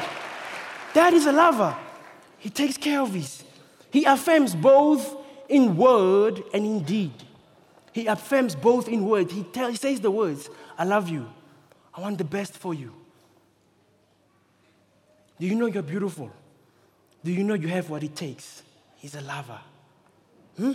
dad 0.93 1.13
is 1.13 1.25
a 1.25 1.31
lover. 1.31 1.75
He 2.38 2.50
takes 2.50 2.77
care 2.77 3.01
of 3.01 3.13
his. 3.13 3.43
He 3.91 4.05
affirms 4.05 4.55
both 4.55 5.15
in 5.48 5.75
word 5.75 6.43
and 6.53 6.65
in 6.65 6.84
deed. 6.84 7.12
He 7.91 8.08
affirms 8.08 8.55
both 8.55 8.88
in 8.88 9.05
word. 9.05 9.31
He, 9.31 9.43
tell, 9.43 9.69
he 9.69 9.75
says 9.75 10.00
the 10.00 10.12
words, 10.12 10.50
I 10.77 10.84
love 10.84 11.10
you. 11.10 11.27
I 11.93 12.01
want 12.01 12.17
the 12.17 12.24
best 12.24 12.53
for 12.58 12.74
you. 12.74 12.93
Do 15.39 15.48
you 15.48 15.55
know 15.55 15.65
you're 15.65 15.84
beautiful? 15.84 16.31
Do 17.24 17.31
you 17.31 17.43
know 17.43 17.55
you 17.55 17.67
have 17.67 17.89
what 17.89 18.03
it 18.03 18.15
takes? 18.15 18.63
He's 18.98 19.15
a 19.15 19.22
lover. 19.22 19.60
Hmm? 20.58 20.74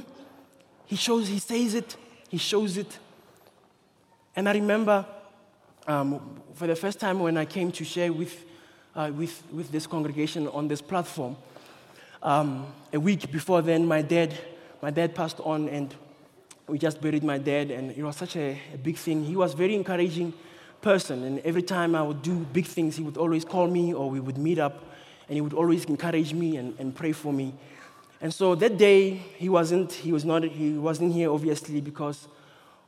He 0.86 0.96
shows, 0.96 1.28
he 1.28 1.38
says 1.38 1.74
it, 1.74 1.96
he 2.28 2.38
shows 2.38 2.76
it. 2.76 2.98
And 4.36 4.48
I 4.48 4.52
remember 4.52 5.06
um, 5.86 6.40
for 6.54 6.66
the 6.66 6.76
first 6.76 6.98
time 6.98 7.20
when 7.20 7.36
I 7.36 7.44
came 7.44 7.70
to 7.72 7.84
share 7.84 8.12
with, 8.12 8.44
uh, 8.94 9.10
with, 9.14 9.42
with 9.52 9.70
this 9.70 9.86
congregation 9.86 10.48
on 10.48 10.68
this 10.68 10.80
platform, 10.80 11.36
um, 12.22 12.66
a 12.92 12.98
week 12.98 13.30
before 13.30 13.62
then, 13.62 13.86
my 13.86 14.02
dad, 14.02 14.34
my 14.80 14.90
dad 14.90 15.14
passed 15.14 15.40
on, 15.40 15.68
and 15.68 15.94
we 16.66 16.78
just 16.78 17.00
buried 17.00 17.22
my 17.22 17.38
dad, 17.38 17.70
and 17.70 17.90
it 17.90 18.02
was 18.02 18.16
such 18.16 18.36
a, 18.36 18.58
a 18.72 18.78
big 18.78 18.96
thing. 18.96 19.24
He 19.24 19.36
was 19.36 19.52
very 19.54 19.74
encouraging 19.74 20.32
person, 20.80 21.24
and 21.24 21.38
every 21.40 21.62
time 21.62 21.94
I 21.94 22.02
would 22.02 22.22
do 22.22 22.34
big 22.52 22.66
things, 22.66 22.96
he 22.96 23.02
would 23.02 23.16
always 23.16 23.44
call 23.44 23.66
me, 23.66 23.92
or 23.92 24.08
we 24.08 24.20
would 24.20 24.38
meet 24.38 24.58
up, 24.58 24.84
and 25.28 25.34
he 25.34 25.40
would 25.40 25.54
always 25.54 25.84
encourage 25.86 26.32
me 26.32 26.56
and, 26.56 26.78
and 26.78 26.94
pray 26.94 27.12
for 27.12 27.32
me. 27.32 27.54
And 28.20 28.32
so 28.32 28.54
that 28.54 28.78
day, 28.78 29.10
he 29.36 29.48
wasn't, 29.50 29.92
he 29.92 30.12
was 30.12 30.24
not, 30.24 30.44
he 30.44 30.78
wasn't 30.78 31.12
here, 31.12 31.30
obviously, 31.30 31.80
because 31.82 32.28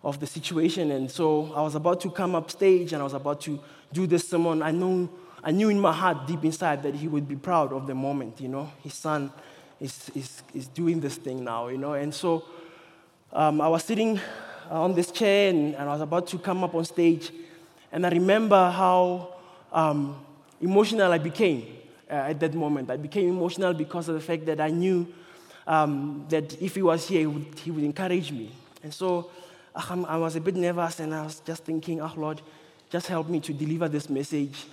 of 0.03 0.19
the 0.21 0.27
situation. 0.27 0.91
And 0.91 1.11
so 1.11 1.53
I 1.55 1.61
was 1.61 1.75
about 1.75 2.01
to 2.03 2.11
come 2.11 2.35
up 2.35 2.51
stage, 2.51 2.95
and 2.95 3.03
I 3.03 3.05
was 3.05 3.13
about 3.13 3.41
to 3.43 3.61
do 3.93 4.07
this 4.07 4.29
sermon. 4.29 4.63
I 4.63 4.71
knew, 4.71 5.11
I 5.47 5.53
knew 5.53 5.69
in 5.69 5.79
my 5.79 5.93
heart, 5.93 6.27
deep 6.27 6.45
inside, 6.45 6.83
that 6.83 6.97
he 6.97 7.07
would 7.07 7.29
be 7.29 7.37
proud 7.37 7.73
of 7.73 7.87
the 7.87 7.95
moment, 7.95 8.41
you 8.41 8.49
know. 8.49 8.69
His 8.83 8.95
son 8.95 9.31
is, 9.81 10.11
is, 10.13 10.43
is 10.53 10.67
doing 10.67 10.99
this 10.99 11.15
thing 11.15 11.45
now, 11.45 11.69
you 11.69 11.79
know. 11.79 11.93
And 11.93 12.13
so 12.13 12.45
um, 13.33 13.61
I 13.61 13.69
was 13.69 13.85
sitting 13.85 14.19
on 14.69 14.93
this 14.93 15.13
chair, 15.13 15.51
and, 15.51 15.77
and, 15.77 15.89
I 15.89 15.93
was 15.93 16.01
about 16.01 16.27
to 16.27 16.39
come 16.41 16.65
up 16.65 16.75
on 16.75 16.85
stage. 16.85 17.31
And 17.93 18.05
I 18.05 18.09
remember 18.09 18.71
how 18.73 19.35
um, 19.73 20.17
emotional 20.61 21.13
I 21.13 21.19
became 21.19 21.65
uh, 22.11 22.15
at 22.15 22.41
that 22.41 22.55
moment. 22.55 22.91
I 22.91 22.97
became 22.97 23.29
emotional 23.29 23.73
because 23.73 24.09
of 24.09 24.17
the 24.17 24.21
fact 24.21 24.47
that 24.47 24.61
I 24.61 24.71
knew 24.71 25.07
um, 25.65 26.27
that 26.29 26.61
if 26.61 26.75
he 26.75 26.83
was 26.83 27.07
here, 27.07 27.21
he 27.21 27.27
would, 27.27 27.59
he 27.61 27.71
would 27.71 27.85
encourage 27.85 28.33
me. 28.33 28.51
And 28.83 28.93
so 28.93 29.31
I 29.77 30.17
was 30.17 30.35
a 30.35 30.41
bit 30.41 30.57
nervous 30.57 30.99
and 30.99 31.15
I 31.15 31.23
was 31.23 31.39
just 31.39 31.65
thinking, 31.65 32.01
oh 32.01 32.13
Lord, 32.17 32.43
just 32.91 33.07
help 33.07 33.29
me 33.29 33.39
to 33.39 33.53
deliver 33.53 33.89
this 33.89 34.11
message. 34.11 34.67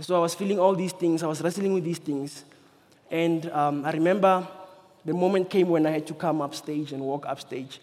So 0.00 0.14
I 0.16 0.18
was 0.18 0.34
feeling 0.34 0.58
all 0.58 0.74
these 0.74 0.92
things, 0.92 1.22
I 1.22 1.26
was 1.26 1.40
wrestling 1.40 1.72
with 1.72 1.84
these 1.84 1.98
things. 1.98 2.44
And 3.10 3.50
um, 3.50 3.84
I 3.84 3.92
remember 3.92 4.46
the 5.04 5.14
moment 5.14 5.48
came 5.48 5.68
when 5.68 5.86
I 5.86 5.90
had 5.90 6.06
to 6.08 6.14
come 6.14 6.40
up 6.42 6.54
stage 6.54 6.92
and 6.92 7.02
walk 7.02 7.26
up 7.26 7.40
stage. 7.40 7.80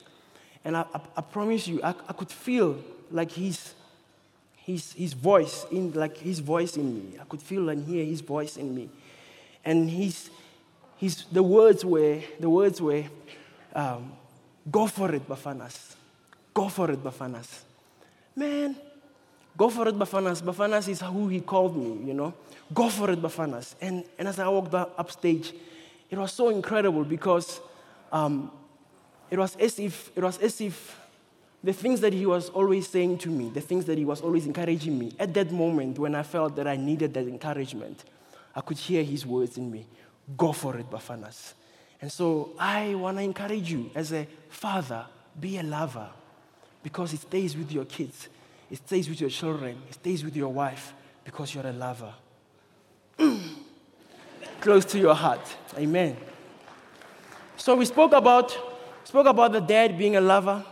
And 0.65 0.77
I, 0.77 0.85
I, 0.93 0.99
I 1.17 1.21
promise 1.21 1.67
you, 1.67 1.81
I, 1.83 1.89
I 1.89 2.13
could 2.13 2.29
feel 2.29 2.77
like 3.09 3.31
his, 3.31 3.73
his, 4.57 4.93
his 4.93 5.13
voice, 5.13 5.65
in, 5.71 5.91
like 5.93 6.17
his 6.17 6.39
voice 6.39 6.77
in 6.77 6.93
me. 6.95 7.17
I 7.19 7.23
could 7.23 7.41
feel 7.41 7.69
and 7.69 7.85
hear 7.85 8.03
his 8.05 8.21
voice 8.21 8.57
in 8.57 8.75
me. 8.75 8.89
And 9.65 9.89
his, 9.89 10.29
his, 10.97 11.25
the 11.31 11.41
words 11.41 11.83
were, 11.83 12.19
the 12.39 12.49
words 12.49 12.81
were, 12.81 13.05
um, 13.73 14.11
go 14.69 14.87
for 14.87 15.13
it, 15.13 15.27
Bafanas. 15.27 15.95
Go 16.53 16.69
for 16.69 16.91
it, 16.91 17.03
Bafanas. 17.03 17.61
Man, 18.35 18.75
go 19.57 19.69
for 19.69 19.87
it, 19.87 19.95
Bafanas. 19.95 20.41
Bafanas 20.41 20.87
is 20.87 21.01
who 21.01 21.27
he 21.27 21.41
called 21.41 21.75
me, 21.75 22.07
you 22.07 22.13
know. 22.13 22.33
Go 22.73 22.89
for 22.89 23.11
it, 23.11 23.21
Bafanas. 23.21 23.75
And, 23.81 24.03
and 24.17 24.27
as 24.27 24.39
I 24.39 24.47
walked 24.47 24.73
up, 24.73 24.93
upstage, 24.97 25.53
it 26.09 26.17
was 26.17 26.31
so 26.31 26.49
incredible 26.49 27.03
because 27.03 27.59
um, 28.11 28.51
it, 29.29 29.37
was 29.37 29.55
as 29.57 29.79
if, 29.79 30.11
it 30.15 30.23
was 30.23 30.37
as 30.39 30.61
if 30.61 30.99
the 31.63 31.73
things 31.73 32.01
that 32.01 32.13
he 32.13 32.25
was 32.25 32.49
always 32.49 32.87
saying 32.87 33.17
to 33.19 33.29
me, 33.29 33.49
the 33.49 33.61
things 33.61 33.85
that 33.85 33.97
he 33.97 34.05
was 34.05 34.21
always 34.21 34.45
encouraging 34.45 34.97
me, 34.99 35.13
at 35.17 35.33
that 35.33 35.51
moment 35.51 35.97
when 35.97 36.13
I 36.13 36.23
felt 36.23 36.55
that 36.57 36.67
I 36.67 36.75
needed 36.75 37.13
that 37.13 37.27
encouragement, 37.27 38.03
I 38.55 38.61
could 38.61 38.77
hear 38.77 39.03
his 39.03 39.25
words 39.25 39.57
in 39.57 39.71
me. 39.71 39.85
Go 40.37 40.51
for 40.51 40.77
it, 40.77 40.89
Bafanas. 40.89 41.53
And 42.01 42.11
so 42.11 42.51
I 42.59 42.95
want 42.95 43.17
to 43.17 43.23
encourage 43.23 43.71
you 43.71 43.89
as 43.95 44.11
a 44.11 44.27
father, 44.49 45.05
be 45.39 45.57
a 45.57 45.63
lover 45.63 46.09
because 46.83 47.13
it 47.13 47.21
stays 47.21 47.55
with 47.55 47.71
your 47.71 47.85
kids, 47.85 48.27
it 48.73 48.77
stays 48.77 49.07
with 49.07 49.21
your 49.21 49.29
children, 49.29 49.77
it 49.87 49.93
stays 49.93 50.23
with 50.23 50.35
your 50.35 50.51
wife 50.51 50.95
because 51.23 51.53
you're 51.53 51.67
a 51.67 51.71
lover. 51.71 52.11
Mm. 53.19 53.39
Close 54.61 54.83
to 54.85 54.97
your 54.97 55.13
heart. 55.13 55.47
Amen. 55.77 56.17
So 57.55 57.75
we 57.75 57.85
spoke 57.85 58.13
about, 58.13 58.57
spoke 59.03 59.27
about 59.27 59.51
the 59.51 59.61
dad 59.61 59.95
being 59.95 60.15
a 60.15 60.21
lover. 60.21 60.65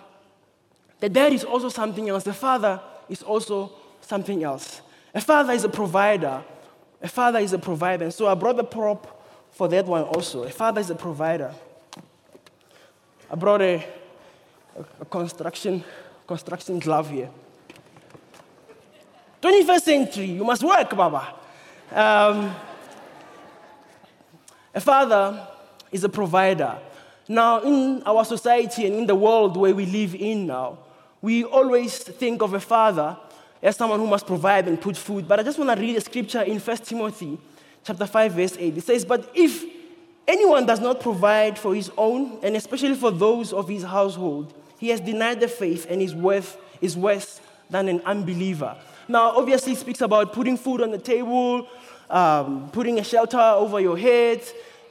The 1.00 1.10
dad 1.10 1.32
is 1.32 1.44
also 1.44 1.70
something 1.70 2.10
else. 2.10 2.24
The 2.24 2.34
father 2.34 2.82
is 3.08 3.22
also 3.22 3.72
something 4.02 4.44
else. 4.44 4.82
A 5.14 5.22
father 5.22 5.54
is 5.54 5.64
a 5.64 5.70
provider. 5.70 6.44
A 7.04 7.08
father 7.08 7.38
is 7.38 7.54
a 7.54 7.60
provider. 7.60 8.06
And 8.06 8.14
so 8.14 8.26
I 8.26 8.34
brought 8.34 8.58
the 8.58 8.64
prop 8.64 9.24
for 9.52 9.68
that 9.68 9.86
one 9.86 10.06
also. 10.06 10.42
A 10.42 10.50
father 10.50 10.82
is 10.82 10.90
a 10.90 10.96
provider. 10.96 11.54
I 13.30 13.36
brought 13.36 13.62
a, 13.62 13.86
a 15.00 15.06
construction, 15.06 15.84
construction 16.26 16.80
glove 16.80 17.12
here. 17.12 17.30
21st 19.42 19.82
century, 19.82 20.26
you 20.26 20.44
must 20.44 20.64
work, 20.64 20.96
Baba. 20.96 21.34
Um, 21.92 22.56
a 24.74 24.80
father 24.80 25.48
is 25.92 26.04
a 26.04 26.10
provider. 26.10 26.78
Now, 27.28 27.62
in 27.62 28.04
our 28.06 28.24
society 28.24 28.86
and 28.86 28.96
in 28.96 29.06
the 29.08 29.16
world 29.16 29.58
where 29.58 29.74
we 29.74 29.86
live 29.86 30.16
in 30.16 30.48
now, 30.48 30.78
we 31.22 31.44
always 31.44 31.98
think 31.98 32.42
of 32.42 32.54
a 32.54 32.60
father 32.60 33.18
as 33.62 33.76
someone 33.76 34.00
who 34.00 34.08
must 34.08 34.28
provide 34.28 34.68
and 34.68 34.80
put 34.80 34.96
food. 34.96 35.28
But 35.28 35.40
I 35.40 35.44
just 35.44 35.58
want 35.58 35.72
to 35.72 35.82
read 35.82 35.96
a 35.96 36.02
scripture 36.02 36.42
in 36.42 36.60
1 36.60 36.78
Timothy 36.78 37.38
chapter 37.84 38.06
5, 38.06 38.32
verse 38.34 38.58
8. 38.60 38.78
It 38.78 38.84
says, 38.84 39.06
But 39.06 39.30
if 39.34 39.64
anyone 40.28 40.66
does 40.66 40.80
not 40.80 41.00
provide 41.00 41.58
for 41.58 41.76
his 41.76 41.92
own, 41.98 42.40
and 42.44 42.56
especially 42.56 42.96
for 42.96 43.12
those 43.12 43.54
of 43.54 43.68
his 43.68 43.84
household, 43.84 44.54
he 44.78 44.90
has 44.90 45.00
denied 45.00 45.40
the 45.40 45.48
faith 45.48 45.88
and 45.90 46.02
is 46.02 46.16
worth 46.16 46.58
is 46.80 46.98
worse 46.98 47.40
than 47.70 47.88
an 47.88 48.02
unbeliever. 48.06 48.76
Now, 49.08 49.38
obviously, 49.38 49.74
it 49.74 49.80
speaks 49.80 50.02
about 50.02 50.34
putting 50.34 50.58
food 50.58 50.82
on 50.82 50.92
the 50.92 50.98
table, 50.98 51.68
um, 52.10 52.70
putting 52.72 53.00
a 53.00 53.04
shelter 53.04 53.40
over 53.40 53.80
your 53.80 53.98
head, 53.98 54.42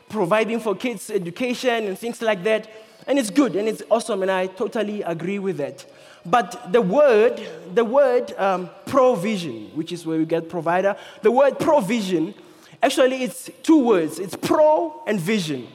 providing 0.09 0.61
for 0.61 0.75
kids' 0.75 1.11
education, 1.11 1.87
and 1.87 1.99
things 1.99 2.21
like 2.21 2.43
that. 2.45 2.69
And 3.07 3.19
it's 3.19 3.31
good 3.31 3.57
and 3.57 3.69
it's 3.69 3.83
awesome, 3.91 4.23
and 4.23 4.31
I 4.31 4.47
totally 4.47 5.03
agree 5.03 5.39
with 5.39 5.57
that. 5.57 5.85
But 6.25 6.73
the 6.73 6.83
word, 6.83 7.41
the 7.75 7.85
word 7.85 8.33
um, 8.37 8.69
provision, 8.87 9.71
which 9.75 9.91
is 9.91 10.05
where 10.05 10.19
we 10.19 10.27
get 10.27 10.49
provider, 10.49 10.97
the 11.23 11.31
word 11.31 11.59
provision, 11.59 12.35
actually, 12.83 13.23
it's 13.25 13.51
two 13.63 13.85
words 13.85 14.19
it's 14.19 14.37
pro 14.37 15.03
and 15.07 15.19
vision. 15.19 15.67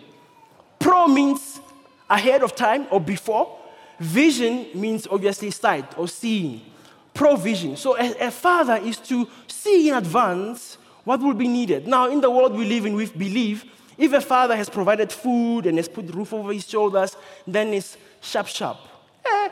Pro 0.80 1.08
means 1.08 1.60
ahead 2.10 2.44
of 2.44 2.56
time 2.56 2.86
or 2.92 3.01
before, 3.01 3.58
vision 4.00 4.68
means 4.75 5.08
obviously 5.10 5.50
sight 5.50 5.98
or 5.98 6.08
seeing. 6.08 6.62
Provision. 7.15 7.77
So 7.77 7.98
a, 7.98 8.27
a 8.27 8.31
father 8.31 8.75
is 8.75 8.98
to 8.98 9.27
see 9.48 9.89
in 9.89 9.95
advance 9.95 10.77
what 11.05 11.22
will 11.22 11.34
be 11.34 11.48
needed. 11.48 11.88
Now, 11.88 12.10
in 12.12 12.19
the 12.19 12.29
world 12.29 12.53
we 12.53 12.65
live 12.65 12.86
in, 12.86 12.93
we 12.93 13.05
believe 13.07 13.63
if 13.98 14.12
a 14.12 14.19
father 14.19 14.55
has 14.55 14.69
provided 14.69 15.12
food 15.12 15.65
and 15.65 15.77
has 15.77 15.88
put 15.88 16.13
roof 16.13 16.34
over 16.34 16.51
his 16.51 16.67
shoulders, 16.67 17.15
then 17.48 17.74
it's 17.74 17.98
sharp, 18.22 18.48
sharp. 18.48 18.77
Eh, 19.25 19.50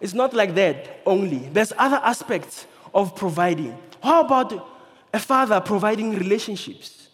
it's 0.00 0.14
not 0.14 0.32
like 0.32 0.54
that 0.54 1.00
only. 1.04 1.48
There's 1.52 1.72
other 1.76 2.00
aspects 2.02 2.66
of 2.94 3.16
providing. 3.16 3.76
How 4.00 4.20
about 4.20 4.68
a 5.12 5.18
father 5.18 5.60
providing 5.60 6.14
relationships? 6.14 7.08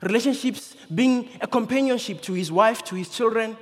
Relationships 0.00 0.76
being 0.94 1.28
a 1.40 1.46
companionship 1.48 2.22
to 2.22 2.34
his 2.34 2.52
wife, 2.52 2.84
to 2.84 2.94
his 2.94 3.08
children. 3.08 3.56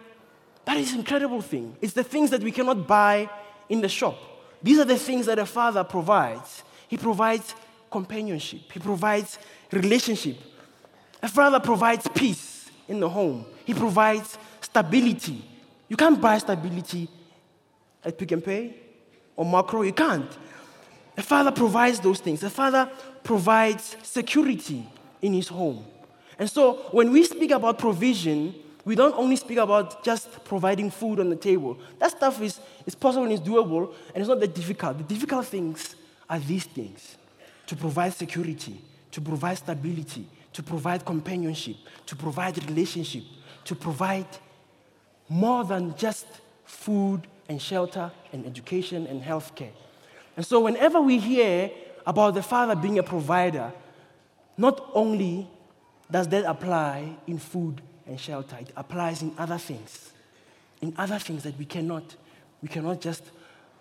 That 0.66 0.76
is 0.76 0.92
an 0.92 0.98
incredible 0.98 1.40
thing. 1.40 1.76
It's 1.80 1.94
the 1.94 2.04
things 2.04 2.30
that 2.30 2.42
we 2.42 2.50
cannot 2.52 2.86
buy 2.86 3.30
in 3.70 3.80
the 3.80 3.88
shop. 3.88 4.16
These 4.64 4.78
are 4.80 4.84
the 4.84 4.98
things 4.98 5.26
that 5.26 5.38
a 5.38 5.46
father 5.46 5.84
provides. 5.84 6.64
He 6.88 6.96
provides 6.96 7.54
companionship, 7.90 8.72
he 8.72 8.80
provides 8.80 9.38
relationship. 9.70 10.36
A 11.22 11.28
father 11.28 11.60
provides 11.60 12.08
peace 12.08 12.68
in 12.88 12.98
the 12.98 13.08
home, 13.08 13.44
he 13.64 13.72
provides 13.72 14.36
stability 14.60 15.44
You 15.88 15.96
can't 15.96 16.20
buy 16.20 16.38
stability 16.38 17.08
at 18.02 18.18
Pick 18.18 18.32
n 18.32 18.40
Pay 18.40 18.74
or 19.36 19.44
Makro, 19.44 19.84
You 19.84 19.92
can't. 19.92 20.30
A 21.16 21.22
father 21.22 21.52
provides 21.52 22.00
those 22.00 22.20
things. 22.20 22.42
A 22.42 22.50
father 22.50 22.90
provides 23.22 23.96
security 24.02 24.84
in 25.22 25.32
his 25.34 25.48
home. 25.48 25.84
And 26.38 26.50
so 26.50 26.88
when 26.90 27.12
we 27.12 27.22
speak 27.22 27.52
about 27.52 27.78
provision, 27.78 28.54
we 28.84 28.94
don't 28.94 29.14
only 29.16 29.36
speak 29.36 29.58
about 29.58 30.04
just 30.04 30.44
providing 30.44 30.90
food 30.90 31.18
on 31.18 31.30
the 31.30 31.36
table. 31.36 31.78
That 31.98 32.10
stuff 32.10 32.40
is, 32.42 32.60
is 32.84 32.94
possible 32.94 33.24
and 33.24 33.32
it's 33.32 33.42
doable, 33.42 33.94
and 34.14 34.20
it's 34.20 34.28
not 34.28 34.40
that 34.40 34.54
difficult. 34.54 34.98
The 34.98 35.04
difficult 35.04 35.46
things 35.46 35.96
are 36.28 36.38
these 36.38 36.64
things 36.64 37.16
to 37.66 37.76
provide 37.76 38.12
security, 38.12 38.80
to 39.12 39.20
provide 39.20 39.56
stability, 39.58 40.26
to 40.52 40.62
provide 40.62 41.04
companionship, 41.04 41.76
to 42.06 42.14
provide 42.16 42.62
relationship, 42.68 43.24
to 43.64 43.74
provide 43.74 44.26
more 45.28 45.64
than 45.64 45.96
just 45.96 46.26
food 46.64 47.26
and 47.48 47.60
shelter 47.60 48.10
and 48.32 48.44
education 48.44 49.06
and 49.06 49.22
health 49.22 49.54
care. 49.54 49.72
And 50.36 50.44
so, 50.44 50.60
whenever 50.60 51.00
we 51.00 51.18
hear 51.18 51.70
about 52.06 52.34
the 52.34 52.42
Father 52.42 52.76
being 52.76 52.98
a 52.98 53.02
provider, 53.02 53.72
not 54.58 54.90
only 54.92 55.48
does 56.10 56.28
that 56.28 56.44
apply 56.44 57.16
in 57.26 57.38
food 57.38 57.80
and 58.06 58.20
shelter, 58.20 58.56
it 58.60 58.70
applies 58.76 59.22
in 59.22 59.32
other 59.38 59.58
things. 59.58 60.12
In 60.80 60.94
other 60.98 61.18
things 61.18 61.42
that 61.44 61.58
we 61.58 61.64
cannot, 61.64 62.14
we 62.62 62.68
cannot 62.68 63.00
just 63.00 63.22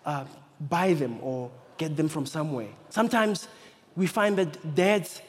uh, 0.06 0.24
buy 0.60 0.94
them 0.94 1.18
or 1.20 1.50
get 1.76 1.96
them 1.96 2.08
from 2.08 2.26
somewhere. 2.26 2.68
Sometimes 2.90 3.48
we 3.96 4.06
find 4.06 4.36
that 4.38 4.74
dads, 4.74 5.20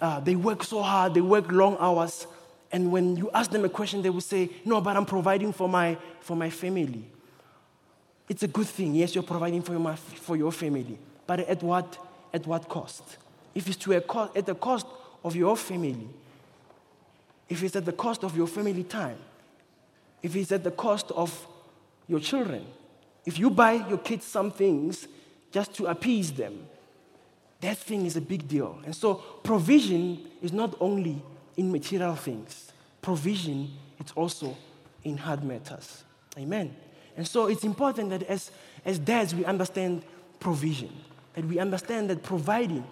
uh, 0.00 0.20
they 0.20 0.36
work 0.36 0.62
so 0.62 0.82
hard, 0.82 1.14
they 1.14 1.20
work 1.20 1.50
long 1.50 1.76
hours, 1.80 2.26
and 2.72 2.90
when 2.90 3.16
you 3.16 3.30
ask 3.32 3.50
them 3.50 3.64
a 3.64 3.68
question, 3.68 4.02
they 4.02 4.10
will 4.10 4.20
say, 4.20 4.50
No, 4.64 4.80
but 4.80 4.96
I'm 4.96 5.06
providing 5.06 5.52
for 5.52 5.68
my, 5.68 5.96
for 6.20 6.36
my 6.36 6.50
family. 6.50 7.04
It's 8.28 8.42
a 8.42 8.48
good 8.48 8.66
thing. 8.66 8.94
Yes, 8.94 9.14
you're 9.14 9.22
providing 9.22 9.62
for 9.62 9.72
your, 9.72 9.96
for 9.96 10.36
your 10.36 10.50
family. 10.50 10.98
But 11.26 11.40
at 11.40 11.62
what, 11.62 11.98
at 12.32 12.46
what 12.46 12.68
cost? 12.68 13.02
If 13.54 13.68
it's 13.68 13.76
to 13.78 13.92
a 13.92 14.00
co- 14.00 14.30
at 14.34 14.46
the 14.46 14.54
cost 14.54 14.86
of 15.22 15.36
your 15.36 15.56
family, 15.56 16.08
if 17.48 17.62
it's 17.62 17.76
at 17.76 17.84
the 17.84 17.92
cost 17.92 18.24
of 18.24 18.36
your 18.36 18.46
family 18.46 18.84
time, 18.84 19.18
if 20.22 20.34
it's 20.36 20.52
at 20.52 20.64
the 20.64 20.70
cost 20.70 21.10
of 21.12 21.46
your 22.08 22.20
children, 22.20 22.64
if 23.26 23.38
you 23.38 23.50
buy 23.50 23.72
your 23.72 23.98
kids 23.98 24.24
some 24.24 24.50
things 24.50 25.06
just 25.52 25.74
to 25.74 25.86
appease 25.86 26.32
them, 26.32 26.66
that 27.60 27.78
thing 27.78 28.04
is 28.06 28.16
a 28.16 28.20
big 28.20 28.46
deal. 28.46 28.78
And 28.84 28.94
so 28.94 29.14
provision 29.14 30.26
is 30.42 30.52
not 30.52 30.74
only 30.80 31.22
in 31.56 31.70
material 31.70 32.14
things. 32.14 32.72
Provision, 33.00 33.70
it's 33.98 34.12
also 34.12 34.56
in 35.04 35.16
hard 35.16 35.44
matters. 35.44 36.04
Amen. 36.38 36.74
And 37.16 37.26
so 37.26 37.46
it's 37.46 37.64
important 37.64 38.10
that 38.10 38.24
as, 38.24 38.50
as 38.84 38.98
dads, 38.98 39.34
we 39.34 39.44
understand 39.44 40.02
provision, 40.40 40.92
that 41.34 41.44
we 41.44 41.58
understand 41.58 42.10
that 42.10 42.22
providing 42.22 42.84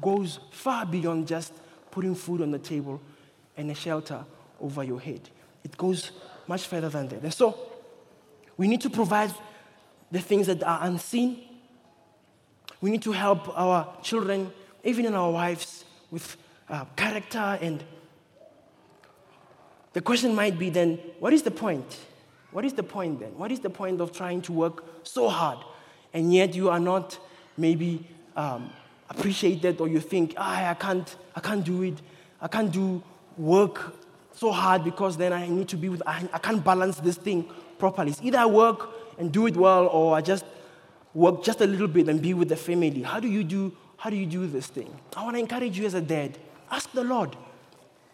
goes 0.00 0.40
far 0.50 0.86
beyond 0.86 1.28
just 1.28 1.52
putting 1.90 2.14
food 2.14 2.40
on 2.40 2.50
the 2.50 2.58
table 2.58 3.00
and 3.56 3.70
a 3.70 3.74
shelter 3.74 4.24
over 4.60 4.84
your 4.84 5.00
head. 5.00 5.20
It 5.64 5.76
goes 5.76 6.12
much 6.46 6.66
further 6.66 6.88
than 6.88 7.08
that. 7.08 7.22
And 7.22 7.34
so 7.34 7.58
we 8.56 8.68
need 8.68 8.80
to 8.82 8.90
provide 8.90 9.32
the 10.10 10.20
things 10.20 10.46
that 10.46 10.62
are 10.62 10.80
unseen. 10.82 11.42
We 12.80 12.90
need 12.90 13.02
to 13.02 13.12
help 13.12 13.48
our 13.58 13.96
children, 14.02 14.52
even 14.84 15.06
in 15.06 15.14
our 15.14 15.30
wives, 15.30 15.84
with 16.10 16.36
uh, 16.68 16.84
character. 16.96 17.58
And 17.60 17.84
the 19.92 20.00
question 20.00 20.34
might 20.34 20.58
be 20.58 20.70
then, 20.70 20.98
what 21.18 21.32
is 21.32 21.42
the 21.42 21.50
point? 21.50 21.98
What 22.52 22.64
is 22.64 22.72
the 22.72 22.82
point 22.82 23.20
then? 23.20 23.36
What 23.38 23.52
is 23.52 23.60
the 23.60 23.70
point 23.70 24.00
of 24.00 24.12
trying 24.12 24.42
to 24.42 24.52
work 24.52 25.06
so 25.06 25.28
hard 25.28 25.58
and 26.12 26.32
yet 26.32 26.54
you 26.54 26.70
are 26.70 26.80
not 26.80 27.18
maybe 27.56 28.06
um, 28.36 28.70
appreciated 29.08 29.80
or 29.80 29.88
you 29.88 30.00
think, 30.00 30.34
ah, 30.36 30.70
I 30.70 30.74
can't, 30.74 31.16
I 31.34 31.40
can't 31.40 31.64
do 31.64 31.82
it. 31.82 32.00
I 32.40 32.48
can't 32.48 32.72
do 32.72 33.02
work 33.40 33.96
so 34.34 34.52
hard 34.52 34.84
because 34.84 35.16
then 35.16 35.32
I 35.32 35.48
need 35.48 35.68
to 35.68 35.76
be 35.76 35.88
with, 35.88 36.02
I, 36.06 36.28
I 36.32 36.38
can't 36.38 36.62
balance 36.62 36.98
this 37.00 37.16
thing 37.16 37.48
properly. 37.78 38.10
It's 38.10 38.22
either 38.22 38.38
I 38.38 38.46
work 38.46 38.90
and 39.18 39.32
do 39.32 39.46
it 39.46 39.56
well 39.56 39.86
or 39.88 40.14
I 40.14 40.20
just 40.20 40.44
work 41.14 41.42
just 41.42 41.60
a 41.60 41.66
little 41.66 41.88
bit 41.88 42.08
and 42.08 42.22
be 42.22 42.34
with 42.34 42.48
the 42.48 42.56
family. 42.56 43.02
How 43.02 43.20
do 43.20 43.28
you 43.28 43.44
do, 43.44 43.76
how 43.96 44.10
do, 44.10 44.16
you 44.16 44.26
do 44.26 44.46
this 44.46 44.66
thing? 44.68 44.94
I 45.16 45.24
want 45.24 45.36
to 45.36 45.40
encourage 45.40 45.78
you 45.78 45.86
as 45.86 45.94
a 45.94 46.00
dad 46.00 46.38
Ask 46.70 46.92
the 46.92 47.02
Lord 47.02 47.36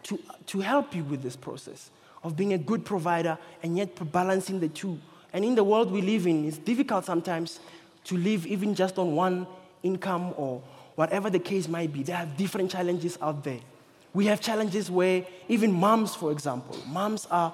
to, 0.05 0.19
to 0.47 0.61
help 0.61 0.95
you 0.95 1.05
with 1.05 1.23
this 1.23 1.37
process 1.37 1.91
of 2.23 2.37
being 2.37 2.55
a 2.55 2.59
good 2.59 2.85
provider 2.85 3.39
and 3.63 3.77
yet 3.77 4.13
balancing 4.13 4.61
the 4.61 4.69
two. 4.69 4.99
And 5.33 5.45
in 5.45 5.55
the 5.55 5.65
world 5.65 5.91
we 5.91 6.01
live 6.01 6.27
in, 6.27 6.47
it's 6.47 6.59
difficult 6.59 7.05
sometimes 7.05 7.61
to 8.05 8.17
live 8.17 8.47
even 8.47 8.75
just 8.75 8.99
on 8.99 9.15
one 9.15 9.47
income 9.83 10.33
or 10.37 10.63
whatever 10.95 11.29
the 11.29 11.39
case 11.39 11.69
might 11.69 11.93
be. 11.93 12.03
There 12.03 12.17
are 12.17 12.27
different 12.27 12.71
challenges 12.71 13.19
out 13.21 13.45
there. 13.45 13.61
We 14.17 14.27
have 14.27 14.41
challenges 14.41 14.91
where 14.91 15.25
even 15.49 15.71
moms, 15.73 16.15
for 16.15 16.33
example, 16.33 16.77
moms 16.87 17.27
are, 17.31 17.51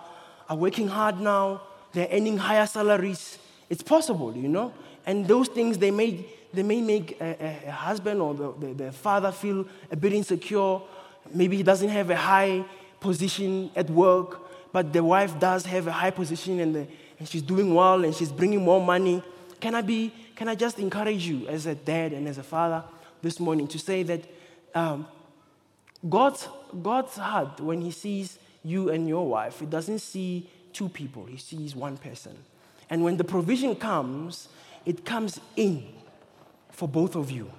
are 0.49 0.57
working 0.57 0.89
hard 0.89 1.21
now, 1.21 1.63
they're 1.93 2.09
earning 2.11 2.39
higher 2.39 2.67
salaries. 2.67 3.39
It's 3.69 3.83
possible, 3.83 4.35
you 4.37 4.49
know? 4.49 4.73
And 5.05 5.27
those 5.27 5.49
things, 5.49 5.79
they 5.79 5.91
may, 5.91 6.25
they 6.55 6.63
may 6.63 6.81
make 6.81 7.21
a, 7.21 7.63
a 7.67 7.71
husband 7.71 8.21
or 8.21 8.35
the, 8.35 8.53
the, 8.61 8.75
the 8.85 8.93
father 8.93 9.33
feel 9.33 9.67
a 9.91 9.97
bit 9.97 10.13
insecure 10.13 10.81
maybe 11.33 11.57
he 11.57 11.63
doesn't 11.63 11.89
have 11.89 12.11
a 12.11 12.17
high 12.17 12.65
position 13.01 13.71
at 13.77 13.89
work, 13.91 14.41
but 14.73 14.93
the 14.93 15.03
wife 15.03 15.39
does 15.39 15.65
have 15.67 15.87
a 15.87 15.93
high 15.93 16.11
position 16.11 16.61
and, 16.61 16.75
the, 16.75 16.87
and 17.19 17.29
she's 17.29 17.43
doing 17.43 17.75
well 17.75 18.05
and 18.05 18.15
she's 18.15 18.33
bringing 18.33 18.63
more 18.63 18.81
money. 18.81 19.23
Can 19.61 19.75
I 19.75 19.83
be, 19.83 20.13
can 20.35 20.49
I 20.49 20.55
just 20.55 20.79
encourage 20.79 21.27
you 21.27 21.47
as 21.49 21.67
a 21.67 21.75
dad 21.75 22.13
and 22.13 22.27
as 22.29 22.39
a 22.39 22.43
father 22.43 22.85
this 23.21 23.39
morning 23.39 23.69
to 23.69 23.79
say 23.79 24.03
that 24.05 24.23
um, 24.75 25.07
God's, 26.09 26.49
God's 26.83 27.17
heart, 27.17 27.61
when 27.61 27.81
he 27.81 27.91
sees 27.91 28.39
you 28.65 28.91
and 28.91 29.09
your 29.09 29.27
wife, 29.27 29.61
he 29.61 29.67
doesn't 29.67 30.01
see 30.01 30.51
two 30.73 30.89
people, 30.89 31.27
he 31.27 31.37
sees 31.37 31.77
one 31.77 31.97
person. 31.97 32.37
And 32.91 33.05
when 33.05 33.17
the 33.17 33.25
provision 33.25 33.75
comes, 33.77 34.49
it 34.85 35.05
comes 35.05 35.41
in 35.57 35.87
for 36.71 36.89
both 36.89 37.15
of 37.15 37.31
you. 37.31 37.51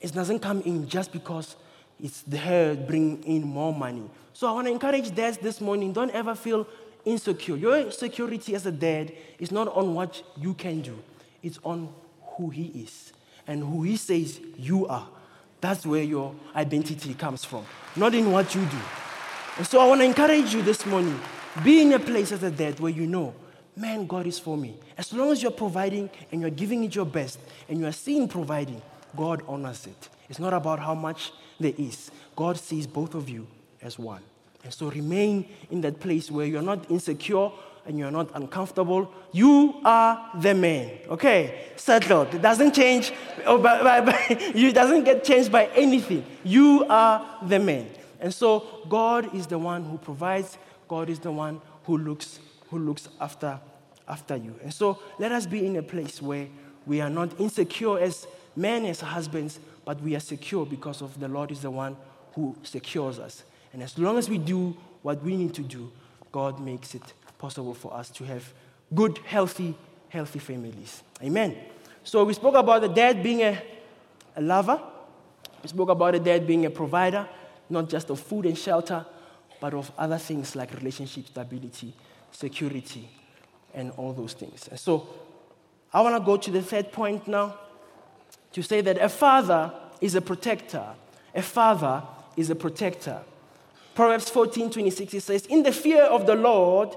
It 0.00 0.12
doesn't 0.12 0.40
come 0.40 0.60
in 0.62 0.88
just 0.88 1.12
because 1.12 1.56
it's 2.02 2.22
there 2.22 2.74
bring 2.74 3.22
in 3.24 3.42
more 3.44 3.72
money. 3.72 4.10
So 4.32 4.48
I 4.48 4.52
want 4.52 4.66
to 4.66 4.72
encourage 4.72 5.14
dads 5.14 5.38
this 5.38 5.60
morning 5.60 5.92
don't 5.92 6.10
ever 6.10 6.34
feel 6.34 6.66
insecure. 7.04 7.56
Your 7.56 7.90
security 7.90 8.54
as 8.54 8.66
a 8.66 8.72
dad 8.72 9.12
is 9.38 9.50
not 9.50 9.68
on 9.68 9.94
what 9.94 10.22
you 10.36 10.52
can 10.54 10.82
do, 10.82 10.98
it's 11.42 11.58
on 11.64 11.88
who 12.36 12.50
he 12.50 12.66
is 12.66 13.12
and 13.46 13.62
who 13.62 13.84
he 13.84 13.96
says 13.96 14.40
you 14.56 14.86
are. 14.86 15.08
That's 15.60 15.86
where 15.86 16.02
your 16.02 16.34
identity 16.54 17.14
comes 17.14 17.44
from, 17.44 17.64
not 17.96 18.14
in 18.14 18.30
what 18.30 18.54
you 18.54 18.64
do. 18.64 18.78
And 19.56 19.66
so 19.66 19.80
I 19.80 19.86
want 19.86 20.00
to 20.00 20.04
encourage 20.04 20.52
you 20.54 20.62
this 20.62 20.84
morning 20.84 21.18
be 21.64 21.80
in 21.80 21.92
a 21.94 21.98
place 21.98 22.32
as 22.32 22.42
a 22.42 22.50
dad 22.50 22.78
where 22.78 22.92
you 22.92 23.06
know, 23.06 23.34
man, 23.74 24.06
God 24.06 24.26
is 24.26 24.38
for 24.38 24.56
me. 24.56 24.76
As 24.98 25.12
long 25.12 25.32
as 25.32 25.42
you're 25.42 25.50
providing 25.50 26.10
and 26.30 26.40
you're 26.40 26.50
giving 26.50 26.84
it 26.84 26.94
your 26.94 27.06
best 27.06 27.38
and 27.68 27.78
you 27.78 27.86
are 27.86 27.92
seen 27.92 28.28
providing, 28.28 28.82
God 29.16 29.42
honors 29.48 29.86
it. 29.86 30.08
It's 30.28 30.38
not 30.38 30.52
about 30.52 30.78
how 30.78 30.94
much 30.94 31.32
there 31.58 31.72
is. 31.78 32.10
God 32.34 32.58
sees 32.58 32.86
both 32.86 33.14
of 33.14 33.28
you 33.28 33.46
as 33.80 33.98
one. 33.98 34.22
And 34.64 34.74
so 34.74 34.90
remain 34.90 35.48
in 35.70 35.80
that 35.82 36.00
place 36.00 36.30
where 36.30 36.44
you're 36.44 36.60
not 36.60 36.90
insecure 36.90 37.50
and 37.86 37.98
you're 37.98 38.10
not 38.10 38.30
uncomfortable. 38.34 39.12
You 39.32 39.80
are 39.84 40.30
the 40.34 40.54
man. 40.54 40.90
Okay? 41.08 41.66
Settled. 41.76 42.34
It 42.34 42.42
doesn't 42.42 42.74
change, 42.74 43.12
oh, 43.44 43.58
by, 43.58 43.82
by, 43.82 44.00
by, 44.00 44.26
it 44.30 44.74
doesn't 44.74 45.04
get 45.04 45.24
changed 45.24 45.52
by 45.52 45.66
anything. 45.74 46.24
You 46.44 46.84
are 46.88 47.38
the 47.42 47.58
man. 47.58 47.88
And 48.20 48.32
so 48.32 48.82
God 48.88 49.34
is 49.34 49.46
the 49.46 49.58
one 49.58 49.84
who 49.84 49.98
provides, 49.98 50.58
God 50.88 51.08
is 51.10 51.18
the 51.18 51.30
one 51.30 51.60
who 51.84 51.98
looks, 51.98 52.40
who 52.70 52.78
looks 52.78 53.08
after, 53.20 53.60
after 54.08 54.36
you. 54.36 54.54
And 54.62 54.72
so 54.72 54.98
let 55.18 55.32
us 55.32 55.46
be 55.46 55.66
in 55.66 55.76
a 55.76 55.82
place 55.82 56.20
where 56.20 56.48
we 56.86 57.00
are 57.00 57.10
not 57.10 57.38
insecure 57.40 57.98
as 57.98 58.26
men, 58.54 58.84
as 58.86 59.00
husbands, 59.00 59.60
but 59.84 60.00
we 60.00 60.16
are 60.16 60.20
secure 60.20 60.66
because 60.66 61.02
of 61.02 61.18
the 61.20 61.28
Lord 61.28 61.50
is 61.50 61.60
the 61.60 61.70
one 61.70 61.96
who 62.34 62.56
secures 62.62 63.18
us. 63.18 63.44
And 63.72 63.82
as 63.82 63.98
long 63.98 64.18
as 64.18 64.28
we 64.28 64.38
do 64.38 64.76
what 65.02 65.22
we 65.22 65.36
need 65.36 65.54
to 65.54 65.62
do, 65.62 65.92
God 66.32 66.60
makes 66.60 66.94
it 66.94 67.12
possible 67.38 67.74
for 67.74 67.94
us 67.94 68.10
to 68.10 68.24
have 68.24 68.52
good, 68.94 69.18
healthy, 69.18 69.74
healthy 70.08 70.38
families. 70.38 71.02
Amen. 71.22 71.56
So 72.04 72.24
we 72.24 72.32
spoke 72.34 72.54
about 72.54 72.82
the 72.82 72.88
dad 72.88 73.22
being 73.22 73.42
a, 73.42 73.60
a 74.36 74.40
lover. 74.40 74.80
We 75.62 75.68
spoke 75.68 75.88
about 75.88 76.12
the 76.12 76.20
dad 76.20 76.46
being 76.46 76.64
a 76.66 76.70
provider, 76.70 77.28
not 77.68 77.88
just 77.88 78.10
of 78.10 78.20
food 78.20 78.46
and 78.46 78.56
shelter, 78.56 79.04
but 79.60 79.74
of 79.74 79.90
other 79.98 80.18
things 80.18 80.54
like 80.54 80.72
relationship 80.74 81.26
stability, 81.26 81.92
security, 82.30 83.08
and 83.74 83.90
all 83.96 84.12
those 84.12 84.34
things. 84.34 84.68
And 84.68 84.78
so 84.78 85.08
I 85.92 86.00
want 86.00 86.14
to 86.16 86.24
go 86.24 86.36
to 86.36 86.50
the 86.50 86.62
third 86.62 86.92
point 86.92 87.26
now 87.26 87.58
to 88.52 88.62
say 88.62 88.80
that 88.82 88.98
a 88.98 89.08
father 89.08 89.72
is 90.00 90.14
a 90.14 90.20
protector. 90.20 90.84
A 91.34 91.42
father 91.42 92.02
is 92.36 92.50
a 92.50 92.54
protector. 92.54 93.20
Proverbs 93.94 94.28
14 94.30 94.70
26, 94.70 95.14
it 95.14 95.20
says, 95.22 95.46
In 95.46 95.62
the 95.62 95.72
fear 95.72 96.02
of 96.02 96.26
the 96.26 96.34
Lord 96.34 96.94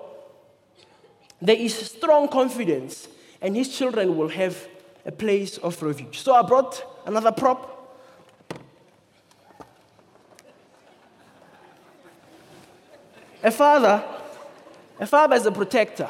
there 1.41 1.55
is 1.55 1.73
strong 1.73 2.27
confidence, 2.27 3.07
and 3.41 3.55
his 3.55 3.75
children 3.75 4.17
will 4.17 4.27
have 4.27 4.67
a 5.05 5.11
place 5.11 5.57
of 5.57 5.81
refuge. 5.81 6.19
So 6.19 6.33
I 6.33 6.41
brought 6.41 6.83
another 7.05 7.31
prop. 7.31 7.77
A 13.41 13.51
father, 13.51 14.03
a 14.99 15.05
father 15.05 15.35
is 15.35 15.45
a 15.45 15.51
protector. 15.51 16.09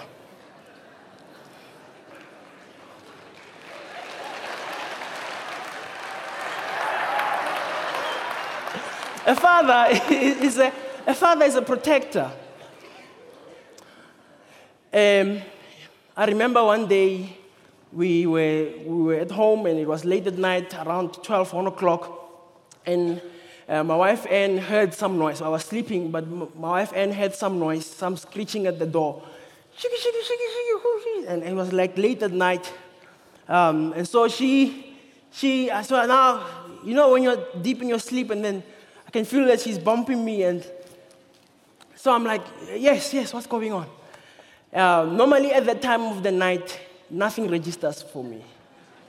A 9.28 9.36
father 9.36 10.02
is 10.10 10.58
a, 10.58 10.74
a 11.06 11.14
father 11.14 11.46
is 11.46 11.54
a 11.54 11.62
protector. 11.62 12.32
Um, 15.00 15.42
I 16.18 16.26
remember 16.26 16.62
one 16.62 16.86
day 16.86 17.38
we 17.94 18.26
were, 18.26 18.68
we 18.86 19.04
were 19.04 19.16
at 19.16 19.32
home 19.32 19.66
and 19.66 19.80
it 19.80 19.88
was 19.88 20.04
late 20.04 20.28
at 20.28 20.38
night, 20.38 20.74
around 20.74 21.14
12, 21.24 21.54
1 21.54 21.68
o'clock. 21.68 22.04
And 22.86 23.22
uh, 23.70 23.82
my 23.86 23.96
wife 23.96 24.28
Anne 24.30 24.58
heard 24.58 24.94
some 24.94 25.18
noise. 25.18 25.42
I 25.42 25.48
was 25.48 25.64
sleeping, 25.64 26.12
but 26.12 26.28
my 26.28 26.72
wife 26.72 26.92
Anne 26.94 27.14
heard 27.14 27.34
some 27.34 27.60
noise, 27.60 27.86
some 27.86 28.18
screeching 28.18 28.68
at 28.68 28.78
the 28.78 28.86
door. 28.86 29.24
Shiki, 29.78 29.96
shiki, 29.96 30.22
shiki, 30.22 30.82
shiki, 30.84 31.28
and 31.30 31.44
it 31.44 31.54
was 31.54 31.72
like 31.72 31.98
late 31.98 32.22
at 32.22 32.34
night. 32.34 32.74
Um, 33.48 33.94
and 33.94 34.06
so 34.06 34.28
she, 34.28 34.98
she, 35.32 35.72
I 35.72 35.82
so 35.84 36.06
now, 36.06 36.46
you 36.84 36.94
know, 36.94 37.14
when 37.14 37.24
you're 37.24 37.42
deep 37.62 37.82
in 37.82 37.88
your 37.88 38.00
sleep 38.00 38.32
and 38.32 38.44
then 38.44 38.64
I 39.08 39.12
can 39.12 39.24
feel 39.24 39.46
that 39.46 39.62
she's 39.62 39.80
bumping 39.80 40.26
me. 40.26 40.44
And 40.44 40.70
so 41.96 42.12
I'm 42.12 42.26
like, 42.26 42.42
yes, 42.76 43.14
yes, 43.14 43.34
what's 43.34 43.48
going 43.48 43.72
on? 43.72 43.88
Uh, 44.74 45.10
normally 45.12 45.52
at 45.52 45.66
that 45.66 45.82
time 45.82 46.02
of 46.04 46.22
the 46.22 46.32
night, 46.32 46.80
nothing 47.10 47.50
registers 47.50 48.02
for 48.04 48.24
me. 48.24 48.44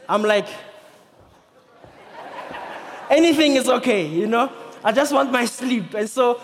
I'm 0.09 0.23
like, 0.23 0.47
anything 3.11 3.57
is 3.57 3.69
okay, 3.69 4.07
you 4.07 4.27
know? 4.27 4.51
I 4.83 4.93
just 4.93 5.13
want 5.13 5.31
my 5.31 5.45
sleep. 5.59 5.95
And 5.95 6.09
so 6.09 6.41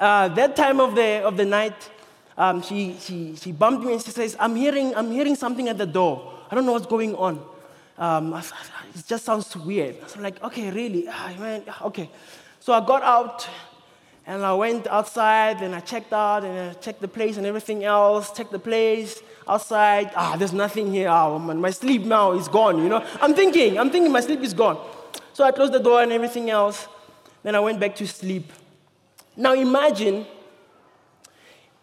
uh, 0.00 0.28
that 0.28 0.56
time 0.56 0.80
of 0.80 0.94
the, 0.94 1.22
of 1.22 1.36
the 1.36 1.44
night, 1.44 1.90
um, 2.38 2.62
she, 2.62 2.96
she, 3.00 3.36
she 3.36 3.52
bumped 3.52 3.84
me 3.84 3.92
and 3.92 4.02
she 4.02 4.10
says, 4.10 4.36
I'm 4.38 4.56
hearing, 4.56 4.94
I'm 4.94 5.10
hearing 5.10 5.36
something 5.36 5.68
at 5.68 5.78
the 5.78 5.86
door. 5.86 6.32
I 6.50 6.54
don't 6.54 6.64
know 6.64 6.72
what's 6.72 6.86
going 6.86 7.14
on. 7.14 7.44
Um, 7.98 8.34
it 8.34 9.06
just 9.06 9.24
sounds 9.24 9.54
weird. 9.56 9.96
So 10.08 10.16
I'm 10.16 10.22
like, 10.22 10.42
okay, 10.42 10.70
really? 10.70 11.06
Ah, 11.08 11.32
man, 11.38 11.62
okay. 11.82 12.10
So 12.60 12.72
I 12.72 12.84
got 12.84 13.02
out 13.02 13.48
and 14.26 14.44
I 14.44 14.52
went 14.54 14.88
outside 14.88 15.62
and 15.62 15.72
I 15.74 15.80
checked 15.80 16.12
out 16.12 16.42
and 16.42 16.70
I 16.70 16.72
checked 16.74 17.00
the 17.00 17.08
place 17.08 17.36
and 17.36 17.46
everything 17.46 17.84
else, 17.84 18.32
checked 18.32 18.50
the 18.50 18.58
place 18.58 19.22
outside. 19.46 20.10
Ah, 20.16 20.34
there's 20.36 20.52
nothing 20.52 20.92
here. 20.92 21.08
Oh, 21.08 21.38
man, 21.38 21.60
my 21.60 21.70
sleep 21.70 22.02
now 22.02 22.32
is 22.32 22.48
gone, 22.48 22.82
you 22.82 22.88
know. 22.88 23.06
I'm 23.20 23.34
thinking, 23.34 23.78
I'm 23.78 23.88
thinking 23.88 24.10
my 24.10 24.20
sleep 24.20 24.40
is 24.40 24.52
gone. 24.52 24.84
So 25.32 25.44
I 25.44 25.52
closed 25.52 25.72
the 25.72 25.78
door 25.78 26.02
and 26.02 26.10
everything 26.10 26.50
else. 26.50 26.88
Then 27.44 27.54
I 27.54 27.60
went 27.60 27.78
back 27.78 27.94
to 27.96 28.06
sleep. 28.06 28.52
Now 29.36 29.54
imagine 29.54 30.26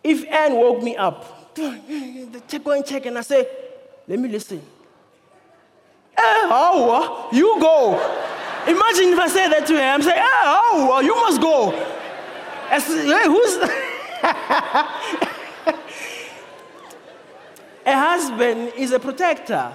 if 0.03 0.25
Anne 0.27 0.56
woke 0.56 0.84
me 0.84 0.97
up. 0.97 1.56
Go 1.56 2.71
and 2.71 2.86
check, 2.86 3.06
and 3.06 3.17
I 3.17 3.21
say, 3.21 3.47
let 4.08 4.19
me 4.19 4.27
listen. 4.27 4.58
Eh, 6.17 6.21
oh, 6.21 7.29
you 7.32 7.58
go. 7.62 7.93
Imagine 8.67 9.13
if 9.13 9.19
I 9.19 9.27
say 9.27 9.49
that 9.49 9.65
to 9.67 9.73
her. 9.75 9.82
I'm 9.82 10.01
saying, 10.01 10.17
eh, 10.17 10.23
oh, 10.25 10.99
you 11.01 11.15
must 11.15 11.39
go. 11.39 11.92
Hey, 12.69 13.26
who's. 13.26 13.58
a 17.86 17.97
husband 17.97 18.73
is 18.78 18.91
a 18.91 18.99
protector. 18.99 19.73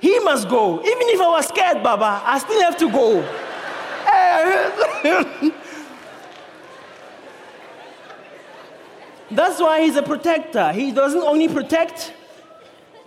He 0.00 0.18
must 0.20 0.48
go. 0.48 0.78
Even 0.80 1.08
if 1.08 1.20
I 1.20 1.28
was 1.28 1.46
scared, 1.48 1.82
Baba, 1.82 2.22
I 2.24 2.38
still 2.38 2.62
have 2.62 2.76
to 2.78 2.90
go. 2.90 3.22
That's 9.30 9.60
why 9.60 9.82
he's 9.82 9.96
a 9.96 10.02
protector. 10.02 10.72
He 10.72 10.92
doesn't 10.92 11.20
only 11.20 11.48
protect, 11.48 12.14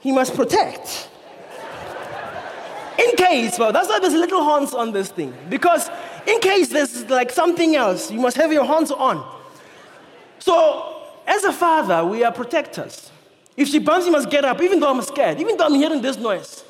he 0.01 0.12
must 0.12 0.35
protect. 0.35 1.09
In 2.99 3.15
case, 3.15 3.57
well, 3.57 3.71
that's 3.71 3.88
why 3.88 3.99
there's 3.99 4.13
little 4.13 4.43
horns 4.43 4.73
on 4.73 4.91
this 4.91 5.09
thing. 5.09 5.33
Because 5.47 5.89
in 6.27 6.39
case 6.39 6.69
there's 6.69 7.10
like 7.10 7.32
something 7.32 7.75
else, 7.75 8.12
you 8.12 8.19
must 8.19 8.38
have 8.38 8.51
your 8.51 8.65
horns 8.65 8.91
on. 8.91 9.38
So, 10.39 11.08
as 11.27 11.43
a 11.43 11.51
father, 11.51 12.05
we 12.05 12.23
are 12.23 12.32
protectors. 12.32 13.12
If 13.55 13.67
she 13.67 13.79
bumps, 13.79 14.05
he 14.05 14.12
must 14.12 14.29
get 14.29 14.45
up, 14.45 14.62
even 14.62 14.79
though 14.79 14.89
I'm 14.89 15.01
scared, 15.01 15.39
even 15.39 15.58
though 15.58 15.65
I'm 15.65 15.75
hearing 15.75 16.01
this 16.01 16.17
noise. 16.17 16.63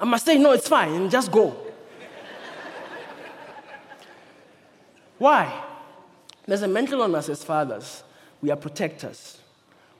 I 0.00 0.04
must 0.04 0.24
say, 0.24 0.38
no, 0.38 0.52
it's 0.52 0.68
fine, 0.68 0.92
and 0.92 1.10
just 1.10 1.30
go. 1.30 1.56
Why? 5.18 5.64
There's 6.46 6.62
a 6.62 6.68
mental 6.68 7.02
on 7.02 7.14
us 7.14 7.28
as 7.28 7.42
fathers. 7.42 8.02
We 8.40 8.50
are 8.50 8.56
protectors. 8.56 9.38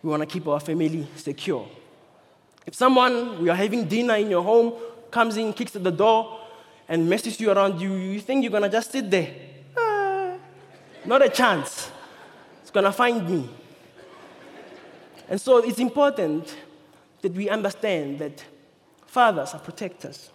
We 0.02 0.10
want 0.10 0.20
to 0.22 0.26
keep 0.26 0.46
our 0.46 0.60
family 0.60 1.06
secure. 1.16 1.66
If 2.66 2.74
someone, 2.74 3.40
we 3.42 3.48
are 3.48 3.56
having 3.56 3.86
dinner 3.86 4.14
in 4.16 4.30
your 4.30 4.42
home, 4.42 4.74
comes 5.10 5.36
in, 5.36 5.52
kicks 5.52 5.74
at 5.76 5.84
the 5.84 5.92
door, 5.92 6.40
and 6.88 7.08
messes 7.08 7.40
you 7.40 7.50
around, 7.50 7.80
you, 7.80 7.94
you 7.94 8.20
think 8.20 8.42
you're 8.42 8.50
to 8.62 8.68
just 8.68 8.92
sit 8.92 9.10
there. 9.10 9.30
Ah, 9.76 10.36
not 11.04 11.24
a 11.24 11.28
chance. 11.28 11.90
It's 12.62 12.70
to 12.70 12.92
find 12.92 13.28
me. 13.28 13.48
And 15.28 15.40
so 15.40 15.58
it's 15.58 15.78
important 15.78 16.54
that 17.22 17.32
we 17.32 17.48
understand 17.48 18.18
that 18.18 18.44
fathers 19.06 19.54
are 19.54 19.60
protectors. 19.60 20.30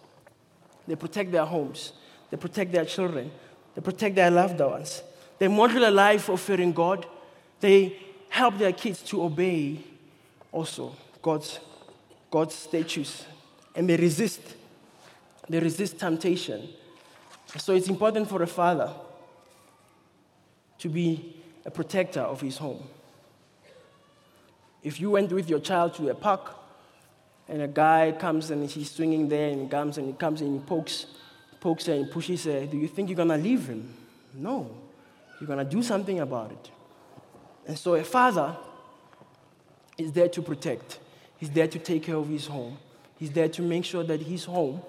They 0.86 0.96
protect 0.96 1.30
their 1.30 1.44
homes, 1.44 1.92
they 2.30 2.36
protect 2.36 2.72
their 2.72 2.84
children, 2.84 3.30
they 3.74 3.80
protect 3.80 4.16
their 4.16 4.30
loved 4.30 4.58
ones. 4.58 5.02
They 5.40 5.48
model 5.48 5.88
a 5.88 5.90
life 5.90 6.28
of 6.28 6.38
fearing 6.38 6.72
God. 6.72 7.06
They 7.60 7.96
help 8.28 8.58
their 8.58 8.72
kids 8.72 9.02
to 9.04 9.22
obey 9.22 9.80
also 10.52 10.94
God's, 11.22 11.58
God's 12.30 12.54
statutes. 12.54 13.24
And 13.74 13.88
they 13.88 13.96
resist 13.96 14.40
they 15.50 15.58
resist 15.58 15.98
temptation. 15.98 16.68
So 17.58 17.74
it's 17.74 17.88
important 17.88 18.28
for 18.28 18.40
a 18.42 18.46
father 18.46 18.92
to 20.78 20.88
be 20.88 21.36
a 21.66 21.70
protector 21.70 22.20
of 22.20 22.40
his 22.40 22.56
home. 22.56 22.84
If 24.84 25.00
you 25.00 25.10
went 25.10 25.32
with 25.32 25.50
your 25.50 25.58
child 25.58 25.94
to 25.94 26.08
a 26.08 26.14
park 26.14 26.56
and 27.48 27.62
a 27.62 27.66
guy 27.68 28.12
comes 28.12 28.50
and 28.50 28.70
he's 28.70 28.92
swinging 28.92 29.28
there 29.28 29.50
and 29.50 29.62
he 29.62 29.68
comes 29.68 29.98
and 29.98 30.06
he 30.06 30.12
comes 30.12 30.40
and 30.40 30.60
he 30.60 30.64
pokes, 30.64 31.06
pokes 31.58 31.86
her 31.86 31.94
and 31.94 32.08
pushes 32.08 32.44
her, 32.44 32.64
do 32.66 32.78
you 32.78 32.86
think 32.86 33.08
you're 33.08 33.16
going 33.16 33.28
to 33.28 33.36
leave 33.36 33.66
him? 33.66 33.92
No. 34.32 34.70
You're 35.40 35.48
going 35.48 35.58
to 35.58 35.64
do 35.64 35.82
something 35.82 36.20
about 36.20 36.52
it. 36.52 36.70
And 37.66 37.76
so 37.76 37.94
a 37.94 38.04
father 38.04 38.56
is 39.98 40.12
there 40.12 40.28
to 40.28 40.42
protect. 40.42 41.00
He's 41.38 41.50
there 41.50 41.66
to 41.66 41.78
take 41.80 42.04
care 42.04 42.14
of 42.14 42.28
his 42.28 42.46
home. 42.46 42.78
He's 43.18 43.32
there 43.32 43.48
to 43.48 43.62
make 43.62 43.84
sure 43.84 44.04
that 44.04 44.22
his 44.22 44.44
home 44.44 44.80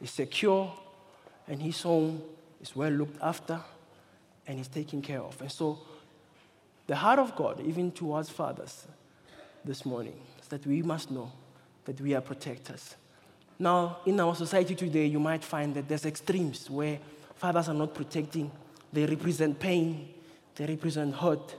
is 0.00 0.10
secure 0.10 0.72
and 1.46 1.60
his 1.60 1.80
home 1.82 2.22
is 2.60 2.74
well 2.74 2.90
looked 2.90 3.20
after 3.22 3.60
and 4.46 4.58
is 4.58 4.68
taken 4.68 5.02
care 5.02 5.20
of. 5.20 5.40
And 5.40 5.50
so, 5.50 5.78
the 6.86 6.96
heart 6.96 7.18
of 7.18 7.36
God, 7.36 7.60
even 7.60 7.92
towards 7.92 8.30
fathers 8.30 8.86
this 9.64 9.84
morning, 9.84 10.18
is 10.40 10.48
that 10.48 10.66
we 10.66 10.82
must 10.82 11.10
know 11.10 11.30
that 11.84 12.00
we 12.00 12.14
are 12.14 12.20
protectors. 12.20 12.96
Now, 13.58 13.98
in 14.06 14.18
our 14.18 14.34
society 14.34 14.74
today, 14.74 15.06
you 15.06 15.20
might 15.20 15.44
find 15.44 15.74
that 15.74 15.88
there's 15.88 16.06
extremes 16.06 16.68
where 16.70 16.98
fathers 17.36 17.68
are 17.68 17.74
not 17.74 17.94
protecting, 17.94 18.50
they 18.92 19.06
represent 19.06 19.58
pain, 19.58 20.08
they 20.56 20.66
represent 20.66 21.14
hurt, 21.14 21.54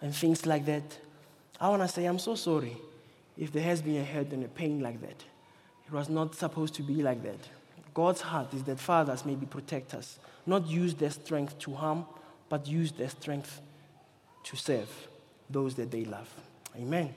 and 0.00 0.14
things 0.14 0.46
like 0.46 0.64
that. 0.66 0.98
I 1.60 1.68
want 1.68 1.82
to 1.82 1.88
say, 1.88 2.06
I'm 2.06 2.18
so 2.18 2.34
sorry 2.34 2.76
if 3.36 3.52
there 3.52 3.62
has 3.62 3.82
been 3.82 3.96
a 3.96 4.04
hurt 4.04 4.30
and 4.32 4.44
a 4.44 4.48
pain 4.48 4.80
like 4.80 5.00
that. 5.02 5.24
It 5.86 5.92
was 5.92 6.08
not 6.08 6.34
supposed 6.34 6.74
to 6.74 6.82
be 6.82 7.02
like 7.02 7.22
that. 7.22 7.38
God's 7.94 8.20
heart 8.20 8.54
is 8.54 8.62
that 8.64 8.78
fathers 8.78 9.24
may 9.24 9.34
be 9.34 9.46
protectors, 9.46 10.18
not 10.46 10.66
use 10.66 10.94
their 10.94 11.10
strength 11.10 11.58
to 11.60 11.74
harm, 11.74 12.06
but 12.48 12.66
use 12.66 12.92
their 12.92 13.08
strength 13.08 13.60
to 14.44 14.56
serve 14.56 14.88
those 15.48 15.74
that 15.74 15.90
they 15.90 16.04
love. 16.04 16.28
Amen. 16.76 17.12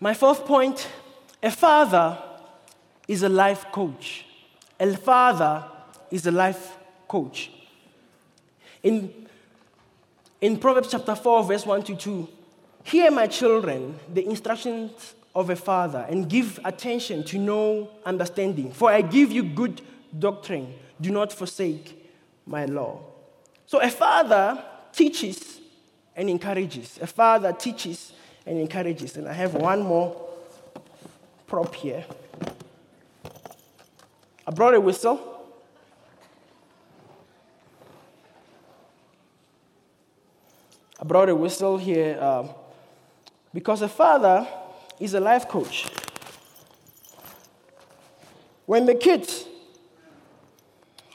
My 0.00 0.14
fourth 0.14 0.44
point 0.44 0.88
a 1.42 1.50
father 1.50 2.18
is 3.06 3.22
a 3.22 3.28
life 3.28 3.66
coach. 3.72 4.24
A 4.78 4.96
father 4.96 5.64
is 6.10 6.26
a 6.26 6.30
life 6.30 6.76
coach. 7.06 7.50
In, 8.82 9.26
in 10.40 10.56
Proverbs 10.58 10.90
chapter 10.90 11.14
4, 11.14 11.44
verse 11.44 11.66
1 11.66 11.82
to 11.84 11.96
2, 11.96 12.28
Hear, 12.88 13.10
my 13.10 13.26
children, 13.26 14.00
the 14.14 14.24
instructions 14.24 15.14
of 15.34 15.50
a 15.50 15.56
father, 15.56 16.06
and 16.08 16.26
give 16.26 16.58
attention 16.64 17.22
to 17.24 17.38
know 17.38 17.90
understanding. 18.02 18.72
For 18.72 18.90
I 18.90 19.02
give 19.02 19.30
you 19.30 19.42
good 19.42 19.82
doctrine. 20.18 20.72
Do 20.98 21.10
not 21.10 21.30
forsake 21.30 22.02
my 22.46 22.64
law. 22.64 23.00
So 23.66 23.82
a 23.82 23.90
father 23.90 24.64
teaches 24.90 25.60
and 26.16 26.30
encourages. 26.30 26.98
A 27.02 27.06
father 27.06 27.52
teaches 27.52 28.14
and 28.46 28.58
encourages. 28.58 29.18
And 29.18 29.28
I 29.28 29.34
have 29.34 29.52
one 29.52 29.82
more 29.82 30.26
prop 31.46 31.74
here. 31.74 32.06
I 34.46 34.50
brought 34.50 34.72
a 34.72 34.80
whistle. 34.80 35.44
I 40.98 41.04
brought 41.04 41.28
a 41.28 41.36
whistle 41.36 41.76
here 41.76 42.18
um, 42.18 42.48
because 43.58 43.82
a 43.82 43.88
father 43.88 44.46
is 45.00 45.14
a 45.14 45.18
life 45.18 45.48
coach. 45.48 45.84
When 48.66 48.86
the 48.86 48.94
kids 48.94 49.46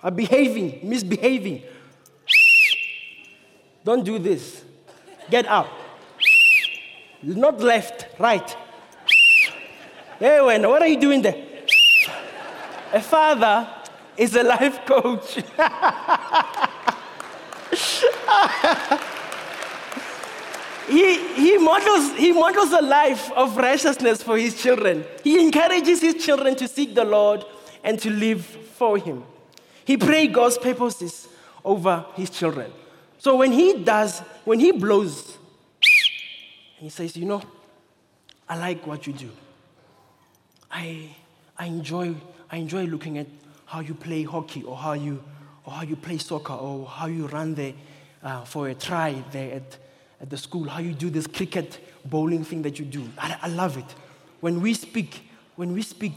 are 0.03 0.11
behaving, 0.11 0.81
misbehaving, 0.83 1.63
don't 3.85 4.03
do 4.03 4.19
this. 4.19 4.61
Get 5.29 5.45
up. 5.45 5.69
Not 7.21 7.61
left, 7.61 8.07
right. 8.19 8.57
Hey, 10.19 10.41
when, 10.41 10.67
what 10.67 10.81
are 10.81 10.87
you 10.89 10.99
doing 10.99 11.21
there? 11.21 11.41
A 12.91 12.99
father 12.99 13.69
is 14.17 14.35
a 14.35 14.43
life 14.43 14.85
coach. 14.85 15.41
he, 20.93 21.33
he, 21.33 21.57
models, 21.57 22.15
he 22.17 22.31
models 22.31 22.71
a 22.71 22.81
life 22.81 23.31
of 23.31 23.57
righteousness 23.57 24.21
for 24.21 24.37
his 24.37 24.61
children. 24.61 25.03
He 25.23 25.43
encourages 25.43 26.01
his 26.01 26.23
children 26.23 26.55
to 26.57 26.67
seek 26.67 26.93
the 26.93 27.03
Lord 27.03 27.43
and 27.83 27.97
to 27.99 28.11
live 28.11 28.45
for 28.45 28.97
him. 28.97 29.23
He 29.85 29.97
prays 29.97 30.31
God's 30.31 30.59
purposes 30.59 31.27
over 31.65 32.05
his 32.15 32.29
children. 32.29 32.71
So 33.17 33.37
when 33.37 33.51
he 33.51 33.83
does, 33.83 34.19
when 34.45 34.59
he 34.59 34.71
blows, 34.71 35.37
he 36.77 36.89
says, 36.89 37.17
You 37.17 37.25
know, 37.25 37.41
I 38.47 38.57
like 38.57 38.85
what 38.85 39.07
you 39.07 39.13
do. 39.13 39.29
I, 40.69 41.09
I, 41.57 41.65
enjoy, 41.65 42.15
I 42.51 42.57
enjoy 42.57 42.85
looking 42.85 43.17
at 43.17 43.27
how 43.65 43.79
you 43.79 43.95
play 43.95 44.23
hockey 44.23 44.63
or 44.63 44.75
how 44.75 44.93
you, 44.93 45.23
or 45.65 45.73
how 45.73 45.83
you 45.83 45.95
play 45.95 46.17
soccer 46.19 46.53
or 46.53 46.85
how 46.85 47.07
you 47.07 47.27
run 47.27 47.55
there 47.55 47.73
uh, 48.21 48.43
for 48.43 48.67
a 48.67 48.75
try 48.75 49.23
there 49.31 49.55
at, 49.55 49.77
at 50.23 50.29
the 50.29 50.37
school, 50.37 50.69
how 50.69 50.79
you 50.79 50.93
do 50.93 51.09
this 51.09 51.27
cricket 51.27 51.79
bowling 52.05 52.45
thing 52.45 52.61
that 52.61 52.79
you 52.79 52.85
do. 52.85 53.03
I, 53.17 53.37
I 53.41 53.47
love 53.49 53.77
it. 53.77 53.85
When 54.39 54.61
we 54.61 54.73
speak, 54.73 55.29
when 55.57 55.73
we 55.73 55.81
speak, 55.81 56.13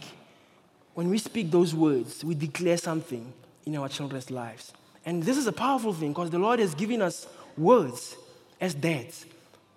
when 0.95 1.11
we 1.11 1.19
speak 1.19 1.51
those 1.51 1.75
words, 1.75 2.25
we 2.25 2.37
declare 2.37 2.77
something 2.77 3.33
in 3.67 3.77
our 3.77 3.89
children's 3.89 4.31
lives. 4.31 4.73
And 5.05 5.25
this 5.25 5.37
is 5.37 5.49
a 5.49 5.53
powerful 5.53 5.93
thing 5.93 6.13
because 6.13 6.31
the 6.31 6.39
Lord 6.39 6.61
has 6.61 6.73
given 6.73 7.03
us 7.03 7.27
words 7.59 8.17
as 8.61 8.75
dads 8.75 9.27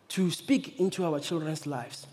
to 0.09 0.29
speak 0.29 0.79
into 0.79 1.03
our 1.05 1.19
children's 1.19 1.65
lives. 1.65 2.05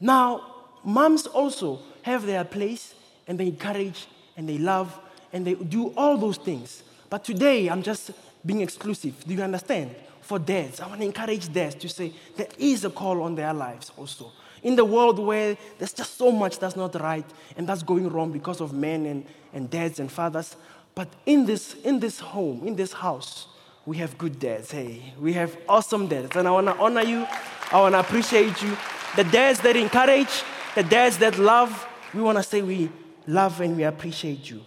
Now, 0.00 0.52
moms 0.82 1.28
also 1.28 1.78
have 2.02 2.26
their 2.26 2.42
place 2.42 2.92
and 3.28 3.38
they 3.38 3.46
encourage 3.46 4.08
and 4.36 4.48
they 4.48 4.58
love 4.58 4.98
and 5.32 5.46
they 5.46 5.54
do 5.54 5.94
all 5.96 6.16
those 6.16 6.38
things. 6.38 6.82
But 7.08 7.22
today, 7.22 7.68
I'm 7.68 7.84
just 7.84 8.10
being 8.44 8.62
exclusive. 8.62 9.24
Do 9.24 9.32
you 9.32 9.42
understand? 9.42 9.94
For 10.26 10.40
dads, 10.40 10.80
I 10.80 10.88
want 10.88 11.02
to 11.02 11.06
encourage 11.06 11.52
dads 11.52 11.76
to 11.76 11.88
say 11.88 12.12
there 12.36 12.48
is 12.58 12.84
a 12.84 12.90
call 12.90 13.22
on 13.22 13.36
their 13.36 13.54
lives 13.54 13.92
also. 13.96 14.32
In 14.64 14.74
the 14.74 14.84
world 14.84 15.20
where 15.20 15.56
there's 15.78 15.92
just 15.92 16.18
so 16.18 16.32
much 16.32 16.58
that's 16.58 16.74
not 16.74 17.00
right 17.00 17.24
and 17.56 17.64
that's 17.64 17.84
going 17.84 18.08
wrong 18.08 18.32
because 18.32 18.60
of 18.60 18.72
men 18.72 19.06
and, 19.06 19.24
and 19.54 19.70
dads 19.70 20.00
and 20.00 20.10
fathers. 20.10 20.56
But 20.96 21.06
in 21.26 21.46
this, 21.46 21.74
in 21.84 22.00
this 22.00 22.18
home, 22.18 22.66
in 22.66 22.74
this 22.74 22.92
house, 22.92 23.46
we 23.84 23.98
have 23.98 24.18
good 24.18 24.40
dads. 24.40 24.72
Hey, 24.72 25.00
we 25.20 25.32
have 25.34 25.56
awesome 25.68 26.08
dads. 26.08 26.34
And 26.34 26.48
I 26.48 26.50
want 26.50 26.66
to 26.66 26.76
honor 26.76 27.02
you. 27.02 27.24
I 27.70 27.80
want 27.80 27.94
to 27.94 28.00
appreciate 28.00 28.60
you. 28.60 28.76
The 29.14 29.22
dads 29.22 29.60
that 29.60 29.76
encourage, 29.76 30.42
the 30.74 30.82
dads 30.82 31.18
that 31.18 31.38
love, 31.38 31.86
we 32.12 32.20
want 32.20 32.38
to 32.38 32.42
say 32.42 32.62
we 32.62 32.90
love 33.28 33.60
and 33.60 33.76
we 33.76 33.84
appreciate 33.84 34.50
you. 34.50 34.60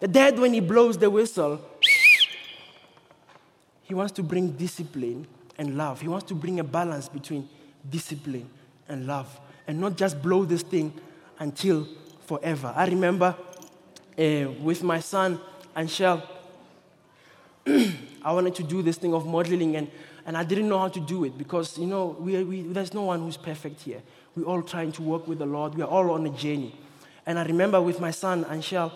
The 0.00 0.08
dad, 0.08 0.38
when 0.38 0.52
he 0.52 0.60
blows 0.60 0.98
the 0.98 1.08
whistle, 1.08 1.62
he 3.84 3.94
wants 3.94 4.12
to 4.14 4.22
bring 4.22 4.50
discipline 4.52 5.26
and 5.56 5.76
love. 5.76 6.00
He 6.00 6.08
wants 6.08 6.26
to 6.26 6.34
bring 6.34 6.58
a 6.58 6.64
balance 6.64 7.08
between 7.08 7.48
discipline 7.88 8.48
and 8.88 9.06
love 9.06 9.40
and 9.66 9.80
not 9.80 9.96
just 9.96 10.20
blow 10.20 10.44
this 10.44 10.62
thing 10.62 10.92
until 11.38 11.86
forever. 12.26 12.72
I 12.74 12.86
remember 12.86 13.36
uh, 14.18 14.50
with 14.60 14.82
my 14.82 15.00
son, 15.00 15.38
Anshel, 15.76 16.22
I 17.66 18.32
wanted 18.32 18.54
to 18.56 18.62
do 18.62 18.82
this 18.82 18.96
thing 18.96 19.14
of 19.14 19.26
modeling, 19.26 19.76
and, 19.76 19.90
and 20.26 20.36
I 20.36 20.44
didn't 20.44 20.68
know 20.68 20.78
how 20.78 20.88
to 20.88 21.00
do 21.00 21.24
it 21.24 21.36
because, 21.36 21.78
you 21.78 21.86
know, 21.86 22.16
we, 22.18 22.42
we, 22.44 22.62
there's 22.62 22.94
no 22.94 23.02
one 23.02 23.20
who's 23.20 23.36
perfect 23.36 23.82
here. 23.82 24.02
We're 24.36 24.44
all 24.44 24.62
trying 24.62 24.92
to 24.92 25.02
work 25.02 25.28
with 25.28 25.38
the 25.38 25.46
Lord. 25.46 25.74
We 25.74 25.82
are 25.82 25.88
all 25.88 26.10
on 26.10 26.26
a 26.26 26.30
journey. 26.30 26.74
And 27.26 27.38
I 27.38 27.44
remember 27.44 27.80
with 27.80 28.00
my 28.00 28.10
son, 28.10 28.44
Anshel, 28.44 28.92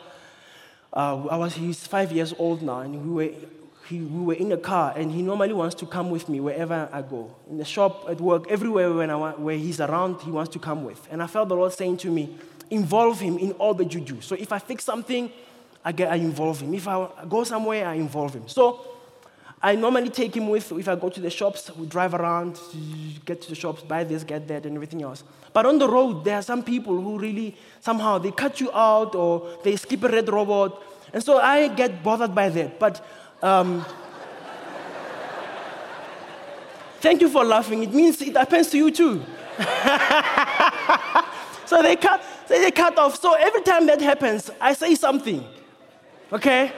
uh, 0.92 1.26
I 1.26 1.36
was, 1.36 1.54
he's 1.54 1.86
five 1.86 2.12
years 2.12 2.34
old 2.38 2.62
now, 2.62 2.80
and 2.80 3.04
we 3.04 3.26
were, 3.26 3.34
he, 3.88 4.00
we 4.00 4.24
were 4.24 4.34
in 4.34 4.52
a 4.52 4.56
car, 4.56 4.92
and 4.96 5.10
he 5.10 5.22
normally 5.22 5.54
wants 5.54 5.74
to 5.76 5.86
come 5.86 6.10
with 6.10 6.28
me 6.28 6.40
wherever 6.40 6.88
I 6.92 7.02
go. 7.02 7.34
In 7.48 7.56
the 7.56 7.64
shop, 7.64 8.06
at 8.08 8.20
work, 8.20 8.44
everywhere 8.50 8.92
when 8.92 9.10
I, 9.10 9.16
where 9.32 9.56
he's 9.56 9.80
around, 9.80 10.20
he 10.20 10.30
wants 10.30 10.52
to 10.52 10.58
come 10.58 10.84
with. 10.84 11.06
And 11.10 11.22
I 11.22 11.26
felt 11.26 11.48
the 11.48 11.56
Lord 11.56 11.72
saying 11.72 11.96
to 11.98 12.10
me, 12.10 12.36
involve 12.70 13.18
him 13.20 13.38
in 13.38 13.52
all 13.52 13.74
that 13.74 13.94
you 13.94 14.00
do. 14.00 14.20
So 14.20 14.34
if 14.34 14.52
I 14.52 14.58
fix 14.58 14.84
something, 14.84 15.30
I, 15.84 15.92
get, 15.92 16.12
I 16.12 16.16
involve 16.16 16.60
him. 16.60 16.74
If 16.74 16.86
I 16.86 17.08
go 17.28 17.44
somewhere, 17.44 17.86
I 17.86 17.94
involve 17.94 18.34
him. 18.34 18.46
So 18.46 18.84
I 19.62 19.74
normally 19.74 20.10
take 20.10 20.36
him 20.36 20.48
with, 20.48 20.70
if 20.72 20.86
I 20.86 20.94
go 20.94 21.08
to 21.08 21.20
the 21.20 21.30
shops, 21.30 21.70
we 21.74 21.86
drive 21.86 22.14
around, 22.14 22.60
get 23.24 23.40
to 23.42 23.48
the 23.48 23.54
shops, 23.54 23.82
buy 23.82 24.04
this, 24.04 24.22
get 24.22 24.46
that, 24.48 24.66
and 24.66 24.74
everything 24.74 25.02
else. 25.02 25.24
But 25.52 25.64
on 25.64 25.78
the 25.78 25.88
road, 25.88 26.24
there 26.24 26.36
are 26.36 26.42
some 26.42 26.62
people 26.62 27.00
who 27.00 27.18
really, 27.18 27.56
somehow, 27.80 28.18
they 28.18 28.32
cut 28.32 28.60
you 28.60 28.70
out 28.72 29.14
or 29.14 29.58
they 29.64 29.76
skip 29.76 30.02
a 30.04 30.08
red 30.08 30.28
robot. 30.28 30.82
And 31.12 31.24
so 31.24 31.38
I 31.38 31.68
get 31.68 32.02
bothered 32.02 32.34
by 32.34 32.50
that. 32.50 32.78
But 32.78 33.02
um, 33.42 33.84
thank 37.00 37.20
you 37.20 37.28
for 37.28 37.44
laughing. 37.44 37.82
It 37.82 37.92
means 37.92 38.22
it 38.22 38.36
happens 38.36 38.70
to 38.70 38.78
you 38.78 38.90
too. 38.90 39.22
so 41.66 41.82
they 41.82 41.96
cut, 41.96 42.22
they 42.48 42.70
cut 42.70 42.98
off. 42.98 43.20
So 43.20 43.34
every 43.34 43.62
time 43.62 43.86
that 43.86 44.00
happens, 44.00 44.50
I 44.60 44.72
say 44.72 44.94
something. 44.94 45.44
Okay? 46.32 46.72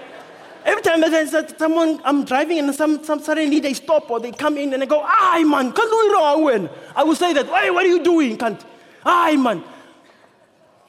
Every 0.65 0.83
time 0.83 1.01
that 1.01 1.13
happens, 1.13 1.59
someone, 1.59 2.01
I'm 2.05 2.25
driving 2.25 2.59
and 2.59 2.75
some, 2.75 3.05
some 3.05 3.21
suddenly 3.21 3.61
they 3.61 3.75
stop 3.75 4.11
or 4.11 4.21
they 4.21 4.33
come 4.33 4.59
in 4.59 4.73
and 4.73 4.83
they 4.83 4.87
go, 4.87 5.03
ay 5.03 5.43
man, 5.45 5.73
kan 5.73 5.87
do 5.87 5.93
it 5.93 6.13
wrong 6.13 6.69
I 6.95 7.05
will 7.05 7.17
say 7.17 7.33
that, 7.33 7.47
hey, 7.47 7.71
what 7.71 7.85
are 7.85 7.89
you 7.89 8.03
doing? 8.03 8.37
Can't. 8.37 8.63
Ay 9.05 9.37
man. 9.37 9.65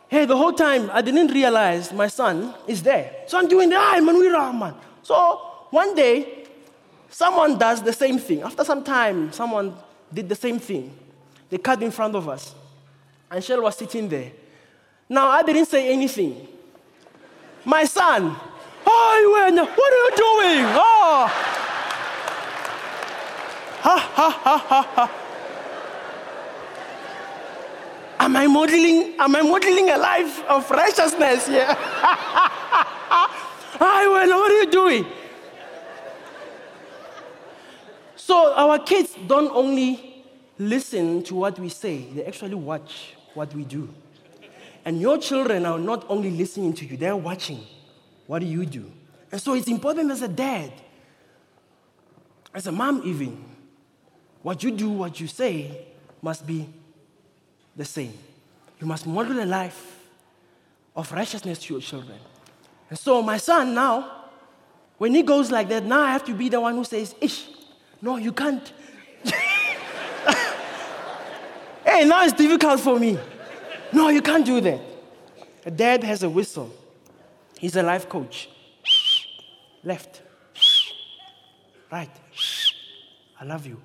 Hey, 0.09 0.25
the 0.25 0.35
whole 0.35 0.51
time 0.51 0.89
I 0.91 1.01
didn't 1.01 1.29
realize 1.29 1.93
my 1.93 2.07
son 2.07 2.53
is 2.67 2.83
there. 2.83 3.15
So 3.27 3.39
I'm 3.39 3.47
doing 3.47 3.69
the, 3.69 3.77
ay 3.77 4.01
man, 4.01 4.17
we 4.17 4.29
man. 4.29 4.75
So 5.03 5.50
one 5.71 5.95
day, 5.95 6.45
someone 7.09 7.57
does 7.57 7.81
the 7.81 7.93
same 7.93 8.19
thing. 8.19 8.41
After 8.41 8.63
some 8.63 8.83
time, 8.83 9.31
someone 9.31 9.73
did 10.13 10.29
the 10.29 10.35
same 10.35 10.59
thing. 10.59 10.93
They 11.49 11.57
cut 11.57 11.81
in 11.81 11.91
front 11.91 12.15
of 12.15 12.29
us. 12.29 12.53
Anshel 13.31 13.63
was 13.63 13.77
sitting 13.77 14.07
there. 14.09 14.31
Now, 15.07 15.29
I 15.29 15.41
didn't 15.43 15.65
say 15.65 15.91
anything. 15.91 16.47
My 17.63 17.85
son, 17.85 18.35
oh, 18.85 19.31
what 19.31 19.53
are 19.53 19.95
you 19.95 20.11
doing? 20.15 20.65
Oh. 20.75 21.27
Ha, 23.81 23.97
ha, 24.13 24.29
ha, 24.29 24.57
ha, 24.57 24.81
ha. 24.95 25.11
Am 28.19 28.35
I 28.35 28.45
modeling, 28.45 29.15
am 29.17 29.35
I 29.35 29.41
modeling 29.41 29.89
a 29.89 29.97
life 29.97 30.43
of 30.45 30.69
righteousness 30.69 31.47
here? 31.47 31.65
I 33.83 34.07
what 34.07 34.51
are 34.51 34.63
you 34.63 34.69
doing? 34.69 35.05
So 38.23 38.53
our 38.53 38.77
kids 38.77 39.17
don't 39.25 39.51
only 39.51 40.23
listen 40.59 41.23
to 41.23 41.33
what 41.33 41.57
we 41.57 41.69
say, 41.69 42.05
they 42.13 42.23
actually 42.23 42.53
watch 42.53 43.15
what 43.33 43.51
we 43.55 43.63
do. 43.63 43.91
And 44.85 45.01
your 45.01 45.17
children 45.17 45.65
are 45.65 45.79
not 45.79 46.05
only 46.07 46.29
listening 46.29 46.73
to 46.73 46.85
you, 46.85 46.97
they're 46.97 47.15
watching. 47.15 47.65
What 48.27 48.43
you 48.43 48.63
do? 48.67 48.91
And 49.31 49.41
so 49.41 49.55
it's 49.55 49.67
important 49.67 50.11
as 50.11 50.21
a 50.21 50.27
dad, 50.27 50.71
as 52.53 52.67
a 52.67 52.71
mom, 52.71 53.01
even, 53.05 53.43
what 54.43 54.63
you 54.63 54.69
do, 54.69 54.91
what 54.91 55.19
you 55.19 55.25
say 55.25 55.87
must 56.21 56.45
be 56.45 56.69
the 57.75 57.85
same. 57.85 58.13
You 58.79 58.85
must 58.85 59.07
model 59.07 59.41
a 59.41 59.45
life 59.45 59.99
of 60.95 61.11
righteousness 61.11 61.57
to 61.57 61.73
your 61.73 61.81
children. 61.81 62.19
And 62.87 62.99
so, 62.99 63.23
my 63.23 63.37
son 63.37 63.73
now, 63.73 64.25
when 64.99 65.15
he 65.15 65.23
goes 65.23 65.49
like 65.49 65.69
that, 65.69 65.83
now 65.83 66.01
I 66.01 66.11
have 66.11 66.23
to 66.25 66.35
be 66.35 66.49
the 66.49 66.61
one 66.61 66.75
who 66.75 66.83
says, 66.83 67.15
Ish, 67.19 67.47
no, 68.01 68.17
you 68.17 68.33
can't. 68.33 68.73
hey, 71.85 72.05
now 72.05 72.23
it's 72.23 72.33
difficult 72.33 72.79
for 72.79 72.99
me. 72.99 73.17
No, 73.93 74.09
you 74.09 74.21
can't 74.21 74.45
do 74.45 74.59
that. 74.61 74.79
A 75.65 75.71
dad 75.71 76.03
has 76.03 76.23
a 76.23 76.29
whistle. 76.29 76.71
He's 77.59 77.75
a 77.75 77.83
life 77.83 78.09
coach. 78.09 78.49
Left, 79.83 80.21
Right. 81.91 82.09
I 83.39 83.43
love 83.43 83.65
you. 83.67 83.81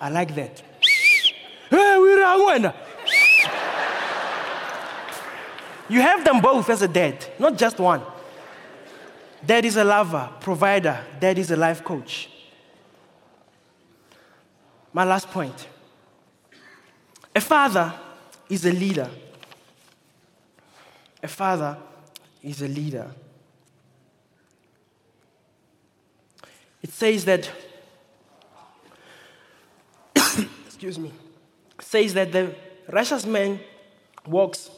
I 0.00 0.08
like 0.10 0.34
that. 0.34 0.60
Hey, 1.70 1.96
we're 1.98 2.20
wrong 2.20 2.72
You 5.88 6.00
have 6.00 6.24
them 6.24 6.40
both 6.40 6.68
as 6.68 6.82
a 6.82 6.88
dad, 6.88 7.24
not 7.38 7.56
just 7.56 7.78
one. 7.78 8.02
Dad 9.44 9.64
is 9.64 9.76
a 9.76 9.84
lover, 9.84 10.30
provider. 10.40 10.98
Dad 11.20 11.38
is 11.38 11.50
a 11.50 11.56
life 11.56 11.84
coach. 11.84 12.28
My 14.92 15.04
last 15.04 15.30
point. 15.30 15.68
A 17.34 17.40
father 17.40 17.92
is 18.48 18.64
a 18.64 18.72
leader. 18.72 19.08
A 21.22 21.28
father 21.28 21.76
is 22.42 22.62
a 22.62 22.68
leader. 22.68 23.10
It 26.82 26.92
says 26.92 27.24
that, 27.26 27.50
excuse 30.66 30.98
me, 30.98 31.12
says 31.80 32.14
that 32.14 32.32
the 32.32 32.54
righteous 32.88 33.26
man 33.26 33.60
walks 34.26 34.70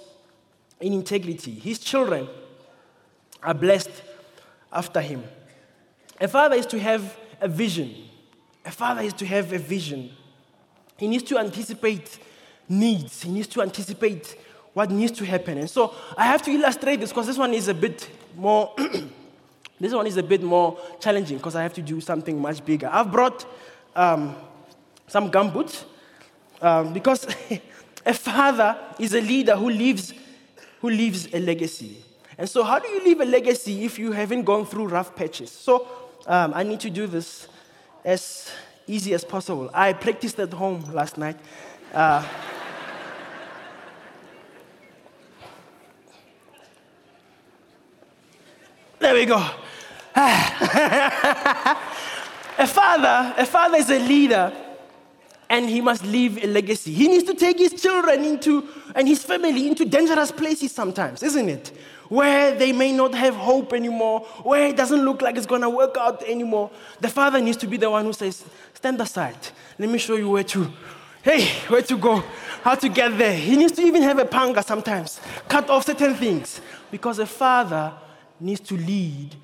in 0.81 0.93
integrity. 0.93 1.53
His 1.53 1.79
children 1.79 2.29
are 3.43 3.55
blessed 3.55 3.91
after 4.73 5.01
him. 5.01 5.25
A 6.21 6.29
father 6.29 6.57
is 6.57 6.67
to 6.67 6.79
have 6.79 7.17
a 7.41 7.49
vision. 7.49 7.95
A 8.65 8.71
father 8.71 9.03
is 9.03 9.13
to 9.15 9.27
have 9.27 9.53
a 9.53 9.59
vision. 9.59 10.11
He 10.97 11.09
needs 11.09 11.25
to 11.25 11.39
anticipate 11.39 12.19
needs, 12.69 13.23
he 13.23 13.31
needs 13.31 13.49
to 13.49 13.63
anticipate 13.63 14.37
what 14.73 14.91
needs 14.91 15.13
to 15.13 15.27
happen. 15.27 15.59
And 15.59 15.69
so 15.69 15.95
I 16.17 16.25
have 16.27 16.43
to 16.43 16.51
illustrate 16.51 16.97
this 16.97 17.11
because 17.11 17.27
this 17.27 17.39
one 17.39 17.53
is 17.53 17.69
a 17.69 17.75
bit 17.75 18.09
more. 18.37 18.75
this 19.81 19.93
one 19.93 20.07
is 20.07 20.17
a 20.17 20.23
bit 20.23 20.43
more 20.43 20.79
challenging 21.01 21.37
because 21.37 21.57
I 21.57 21.63
have 21.63 21.75
to 21.75 21.83
do 21.83 22.01
something 22.01 22.41
much 22.41 22.65
bigger. 22.65 22.89
I've 22.91 23.11
brought 23.11 23.45
um, 23.95 24.35
some 25.09 25.31
gumboots 25.31 25.85
um, 26.63 26.93
because 26.93 27.27
a 28.07 28.15
father 28.15 28.79
is 28.99 29.15
a 29.15 29.21
leader 29.21 29.57
who 29.57 29.69
leaves, 29.69 30.15
who 30.81 30.89
leaves 30.89 31.29
a 31.35 31.41
legacy. 31.41 32.03
And 32.39 32.49
so, 32.49 32.63
how 32.63 32.79
do 32.79 32.89
you 32.89 33.05
leave 33.05 33.21
a 33.21 33.27
legacy 33.27 33.85
if 33.85 33.99
you 33.99 34.13
haven't 34.13 34.45
gone 34.45 34.65
through 34.65 34.87
rough 34.87 35.15
patches? 35.15 35.51
So, 35.51 35.87
um, 36.27 36.53
I 36.55 36.63
need 36.63 36.81
to 36.81 36.91
do 36.91 37.07
this 37.07 37.49
as 38.05 38.51
easy 38.87 39.15
as 39.15 39.25
possible. 39.25 39.71
I 39.73 39.93
practiced 39.93 40.39
at 40.41 40.53
home 40.53 40.83
last 40.93 41.19
night. 41.19 41.37
Uh, 41.93 42.27
there 48.99 49.15
we 49.15 49.25
go. 49.25 49.37
a 50.15 50.19
father, 52.67 53.35
a 53.37 53.47
father 53.47 53.79
is 53.79 53.91
a 53.91 53.99
leader 53.99 54.53
and 55.49 55.69
he 55.69 55.81
must 55.81 56.05
leave 56.05 56.43
a 56.43 56.47
legacy. 56.47 56.93
He 56.93 57.09
needs 57.09 57.25
to 57.25 57.35
take 57.35 57.59
his 57.59 57.81
children 57.81 58.25
into 58.25 58.69
and 58.95 59.07
his 59.07 59.23
family 59.23 59.69
into 59.69 59.85
dangerous 59.85 60.33
places 60.33 60.73
sometimes, 60.73 61.23
isn't 61.23 61.49
it? 61.49 61.73
Where 62.13 62.55
they 62.55 62.73
may 62.73 62.93
not 62.93 63.15
have 63.15 63.35
hope 63.35 63.73
anymore, 63.73 64.21
where 64.43 64.67
it 64.67 64.77
doesn't 64.77 65.03
look 65.03 65.23
like 65.23 65.39
it's 65.39 65.47
going 65.47 65.63
to 65.63 65.71
work 65.71 65.97
out 65.97 66.23
anymore. 66.25 66.71
The 67.01 67.09
father 67.09 67.41
needs 67.41 67.57
to 67.57 67.67
be 67.67 67.79
the 67.79 67.89
one 67.89 68.05
who 68.05 68.13
says, 68.13 68.45
Stand 68.75 69.01
aside. 69.01 69.39
Let 69.79 69.89
me 69.89 69.97
show 69.97 70.17
you 70.17 70.29
where 70.29 70.45
to, 70.45 70.71
hey, 71.23 71.47
where 71.69 71.81
to 71.81 71.97
go, 71.97 72.23
how 72.61 72.75
to 72.75 72.91
get 72.91 73.17
there. 73.17 73.35
He 73.35 73.57
needs 73.57 73.73
to 73.73 73.83
even 73.83 74.03
have 74.03 74.19
a 74.19 74.27
panga 74.27 74.63
sometimes, 74.63 75.23
cut 75.49 75.71
off 75.71 75.87
certain 75.87 76.15
things. 76.15 76.61
Because 76.91 77.19
a 77.19 77.25
father 77.25 77.95
needs 78.39 78.61
to 78.61 78.77
lead 78.77 79.35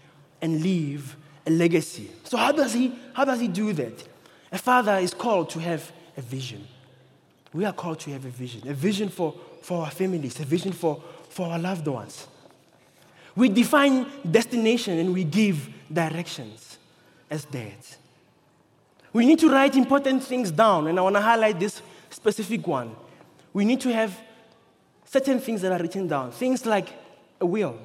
and 0.43 0.63
leave 0.63 1.17
a 1.47 1.51
legacy. 1.51 2.11
So, 2.25 2.37
how 2.37 2.53
does 2.53 2.75
he, 2.75 2.95
how 3.15 3.25
does 3.25 3.41
he 3.41 3.49
do 3.49 3.73
that? 3.73 4.07
A 4.53 4.59
father 4.59 4.99
is 4.99 5.15
called 5.15 5.49
to 5.51 5.59
have 5.61 5.91
a 6.19 6.21
vision. 6.21 6.69
We 7.55 7.65
are 7.65 7.73
called 7.73 8.01
to 8.01 8.11
have 8.11 8.27
a 8.27 8.29
vision, 8.29 8.69
a 8.69 8.75
vision 8.75 9.09
for, 9.09 9.35
for 9.63 9.87
our 9.87 9.91
families, 9.91 10.39
a 10.39 10.45
vision 10.45 10.73
for, 10.73 11.03
for 11.31 11.47
our 11.47 11.59
loved 11.59 11.87
ones. 11.87 12.28
We 13.39 13.49
define 13.49 14.05
destination 14.29 14.99
and 14.99 15.15
we 15.15 15.23
give 15.23 15.69
directions 15.93 16.77
as 17.31 17.45
dads. 17.45 17.97
We 19.13 19.27
need 19.27 19.39
to 19.39 19.49
write 19.49 19.77
important 19.77 20.25
things 20.25 20.51
down, 20.51 20.89
and 20.89 20.99
I 20.99 21.03
want 21.03 21.15
to 21.15 21.21
highlight 21.21 21.61
this 21.61 21.81
specific 22.11 22.67
one. 22.67 22.97
We 23.53 23.65
need 23.65 23.81
to 23.83 23.93
have 23.93 24.21
certain 25.05 25.39
things 25.39 25.63
that 25.63 25.71
are 25.71 25.81
written 25.81 26.09
down, 26.09 26.33
things 26.33 26.67
like 26.67 26.89
a 27.41 27.47
will. 27.47 27.79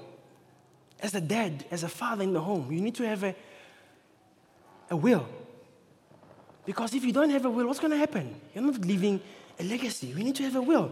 As 1.00 1.14
a 1.14 1.22
dad, 1.22 1.66
as 1.70 1.84
a 1.84 1.88
father 1.88 2.24
in 2.24 2.34
the 2.34 2.42
home, 2.42 2.72
you 2.72 2.82
need 2.82 2.96
to 2.96 3.08
have 3.08 3.24
a, 3.24 3.36
a 4.90 4.96
will. 4.96 5.28
Because 6.66 6.96
if 6.96 7.06
you 7.06 7.12
don't 7.12 7.30
have 7.30 7.46
a 7.46 7.50
will, 7.52 7.68
what's 7.68 7.80
going 7.80 7.92
to 7.92 7.98
happen? 7.98 8.42
You're 8.56 8.64
not 8.64 8.82
leaving 8.82 9.22
a 9.60 9.64
legacy. 9.64 10.16
We 10.16 10.24
need 10.24 10.36
to 10.38 10.44
have 10.46 10.56
a 10.56 10.64
will. 10.64 10.92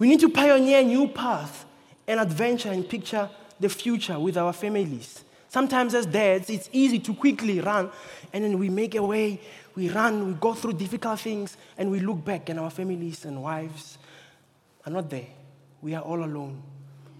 We 0.00 0.08
need 0.08 0.18
to 0.20 0.28
pioneer 0.28 0.80
a 0.80 0.82
new 0.82 1.06
path 1.06 1.66
and 2.08 2.18
adventure 2.18 2.72
and 2.72 2.88
picture 2.88 3.30
the 3.64 3.70
future 3.70 4.18
with 4.18 4.36
our 4.36 4.52
families. 4.52 5.24
Sometimes, 5.48 5.94
as 5.94 6.04
dads, 6.04 6.50
it's 6.50 6.68
easy 6.70 6.98
to 6.98 7.14
quickly 7.14 7.60
run 7.60 7.90
and 8.34 8.44
then 8.44 8.58
we 8.58 8.68
make 8.68 8.94
a 8.94 9.02
way, 9.02 9.40
we 9.74 9.88
run, 9.88 10.26
we 10.26 10.32
go 10.34 10.52
through 10.52 10.74
difficult 10.74 11.20
things, 11.20 11.56
and 11.78 11.90
we 11.90 12.00
look 12.00 12.24
back, 12.24 12.48
and 12.48 12.58
our 12.58 12.68
families 12.68 13.24
and 13.24 13.40
wives 13.40 13.96
are 14.84 14.92
not 14.92 15.08
there. 15.08 15.28
We 15.80 15.94
are 15.94 16.02
all 16.02 16.24
alone. 16.24 16.60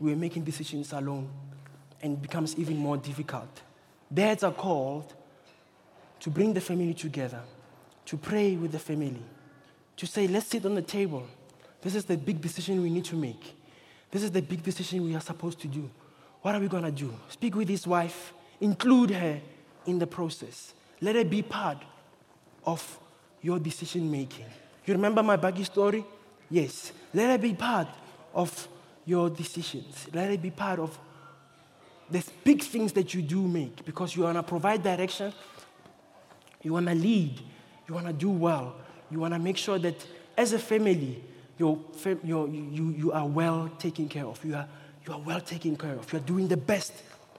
We 0.01 0.13
are 0.13 0.17
making 0.17 0.43
decisions 0.43 0.93
alone, 0.93 1.31
and 2.03 2.15
it 2.15 2.23
becomes 2.23 2.57
even 2.57 2.77
more 2.77 2.97
difficult. 2.97 3.63
Dads 4.13 4.43
are 4.43 4.53
called 4.53 5.15
to 6.19 6.31
bring 6.31 6.53
the 6.53 6.61
family 6.61 6.95
together, 6.95 7.41
to 8.07 8.17
pray 8.17 8.57
with 8.57 8.73
the 8.73 8.81
family, 8.81 9.23
to 9.97 10.07
say, 10.07 10.27
let's 10.27 10.47
sit 10.47 10.67
on 10.67 10.75
the 10.75 10.83
table. 10.83 11.27
This 11.81 11.95
is 11.95 12.05
the 12.05 12.17
big 12.17 12.41
decision 12.41 12.83
we 12.83 12.91
need 12.91 13.05
to 13.07 13.17
make. 13.17 13.55
This 14.11 14.25
is 14.25 14.33
the 14.33 14.43
big 14.43 14.63
decision 14.63 15.05
we 15.05 15.15
are 15.15 15.21
supposed 15.21 15.61
to 15.61 15.69
do. 15.69 15.89
What 16.45 16.55
are 16.55 16.61
we 16.61 16.69
going 16.69 16.85
to 16.85 16.91
do? 16.91 17.11
Speak 17.31 17.57
with 17.57 17.71
his 17.71 17.87
wife, 17.87 18.35
include 18.61 19.13
her 19.13 19.41
in 19.87 19.99
the 19.99 20.07
process. 20.07 20.75
Let 21.01 21.17
her 21.17 21.25
be 21.25 21.41
part 21.41 21.79
of 22.67 22.99
your 23.41 23.59
decision 23.59 24.11
making. 24.11 24.45
You 24.85 24.93
remember 24.93 25.23
my 25.23 25.37
buggy 25.37 25.65
story? 25.65 26.05
Yes. 26.51 26.93
Let 27.15 27.31
her 27.31 27.39
be 27.39 27.55
part 27.55 27.89
of 28.35 28.69
your 29.07 29.31
decisions. 29.31 30.07
Let 30.13 30.29
her 30.29 30.37
be 30.37 30.51
part 30.51 30.81
of 30.81 30.99
the 32.11 32.23
big 32.45 32.63
things 32.63 32.93
that 32.93 33.15
you 33.15 33.23
do 33.23 33.41
make 33.41 33.83
because 33.87 34.15
you 34.15 34.25
want 34.25 34.37
to 34.37 34.43
provide 34.43 34.83
direction, 34.83 35.33
you 36.63 36.75
want 36.75 36.89
to 36.89 36.95
lead, 36.95 37.41
you 37.89 37.95
want 37.95 38.07
to 38.07 38.13
do 38.13 38.29
well, 38.29 38.77
you 39.11 39.19
want 39.19 39.33
to 39.33 39.41
make 39.41 39.57
sure 39.57 39.79
that 39.79 40.07
as 40.37 40.53
a 40.53 40.59
family, 40.59 41.25
you, 41.57 41.83
you 42.23 43.13
are 43.15 43.27
well 43.27 43.71
taken 43.79 44.11
care 44.11 44.27
of. 44.27 44.45
You 44.45 44.57
are, 44.57 44.69
you 45.07 45.13
are 45.13 45.21
well 45.21 45.41
taken 45.41 45.77
care 45.77 45.93
of. 45.93 46.13
You 46.13 46.19
are 46.19 46.23
doing 46.23 46.49
the 46.49 46.57
best, 46.57 46.93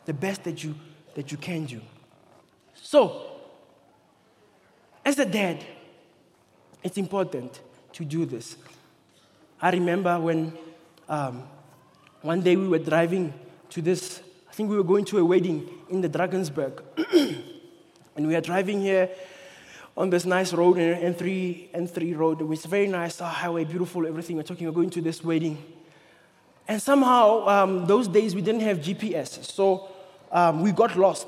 the 0.06 0.13
best 0.13 0.43
that 0.43 0.63
you, 0.63 0.75
that 1.15 1.32
you 1.32 1.38
can 1.38 1.65
do. 1.65 1.82
So, 2.73 3.32
as 5.04 5.17
a 5.19 5.25
dad, 5.25 5.63
it's 6.84 6.97
important 6.97 7.60
to 7.93 8.06
do 8.06 8.25
this. 8.25 8.56
I 9.62 9.71
remember 9.71 10.19
when 10.19 10.54
um, 11.10 11.43
one 12.21 12.41
day 12.41 12.56
we 12.56 12.67
were 12.67 12.80
driving 12.80 13.34
to 13.69 13.82
this, 13.82 14.21
I 14.49 14.54
think 14.54 14.69
we 14.69 14.78
were 14.78 14.84
going 14.84 15.06
to 15.06 15.17
a 15.17 15.25
wedding 15.25 15.67
in 15.89 16.01
the 16.01 16.10
Drakensberg. 16.10 16.82
and 18.15 18.28
we 18.28 18.36
are 18.36 18.41
driving 18.41 18.82
here 18.82 19.10
on 19.97 20.10
this 20.10 20.25
nice 20.25 20.54
road, 20.54 20.78
N3, 20.78 21.71
N3 21.71 22.17
road, 22.17 22.51
is 22.51 22.65
very 22.65 22.88
nice, 22.88 23.21
oh, 23.21 23.25
highway, 23.25 23.63
beautiful, 23.63 24.05
everything. 24.05 24.36
We're 24.36 24.43
talking, 24.43 24.68
we're 24.68 24.74
going 24.74 24.89
to 24.91 25.01
this 25.01 25.24
wedding. 25.24 25.57
And 26.68 26.82
somehow, 26.82 27.47
um, 27.47 27.86
those 27.86 28.07
days 28.07 28.34
we 28.34 28.41
didn't 28.41 28.61
have 28.61 28.80
GPS, 28.80 29.43
so 29.43 29.89
um, 30.32 30.61
we 30.61 30.72
got 30.72 30.95
lost 30.95 31.28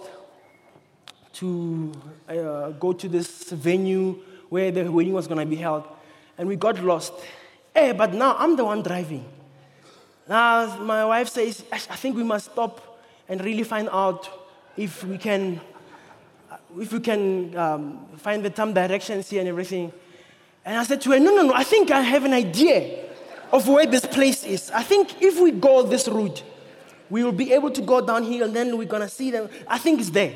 to 1.34 1.92
uh, 2.28 2.70
go 2.72 2.94
to 2.94 3.08
this 3.08 3.52
venue 3.52 4.20
where 4.50 4.72
the 4.72 4.92
wedding 4.92 5.14
was 5.14 5.28
going 5.28 5.40
to 5.40 5.46
be 5.46 5.56
held. 5.56 5.84
And 6.38 6.48
we 6.48 6.56
got 6.56 6.84
lost. 6.84 7.14
Hey, 7.74 7.92
but 7.92 8.14
now 8.14 8.36
I'm 8.38 8.56
the 8.56 8.66
one 8.66 8.82
driving. 8.82 9.26
Now, 10.28 10.78
my 10.78 11.06
wife 11.06 11.30
says, 11.30 11.64
I 11.72 11.78
think 11.78 12.16
we 12.16 12.24
must 12.24 12.52
stop 12.52 13.00
and 13.30 13.44
really 13.44 13.64
find 13.64 13.90
out 13.92 14.30
if 14.76 15.04
we 15.04 15.18
can 15.18 15.62
if 16.80 16.92
we 16.92 17.00
can 17.00 17.56
um, 17.58 18.06
find 18.18 18.44
the 18.44 18.50
time 18.50 18.74
directions 18.74 19.30
here 19.30 19.40
and 19.40 19.50
everything. 19.50 19.92
And 20.66 20.78
I 20.78 20.84
said 20.84 21.02
to 21.02 21.12
her, 21.12 21.20
no, 21.20 21.34
no, 21.34 21.44
no, 21.44 21.54
I 21.54 21.64
think 21.64 21.92
I 21.92 22.02
have 22.02 22.26
an 22.26 22.34
idea 22.34 23.07
of 23.52 23.68
where 23.68 23.86
this 23.86 24.06
place 24.06 24.44
is. 24.44 24.72
I 24.72 24.84
think 24.84 25.22
if 25.22 25.40
we 25.40 25.52
go 25.52 25.84
this 25.84 26.08
route, 26.08 26.44
we 27.10 27.24
will 27.24 27.32
be 27.32 27.54
able 27.54 27.72
to 27.72 27.82
go 27.82 28.06
down 28.06 28.24
here 28.24 28.44
and 28.44 28.56
then 28.56 28.78
we're 28.78 28.88
going 28.88 29.02
to 29.02 29.10
see 29.10 29.32
them. 29.32 29.50
I 29.68 29.78
think 29.78 30.00
it's 30.00 30.10
there. 30.10 30.36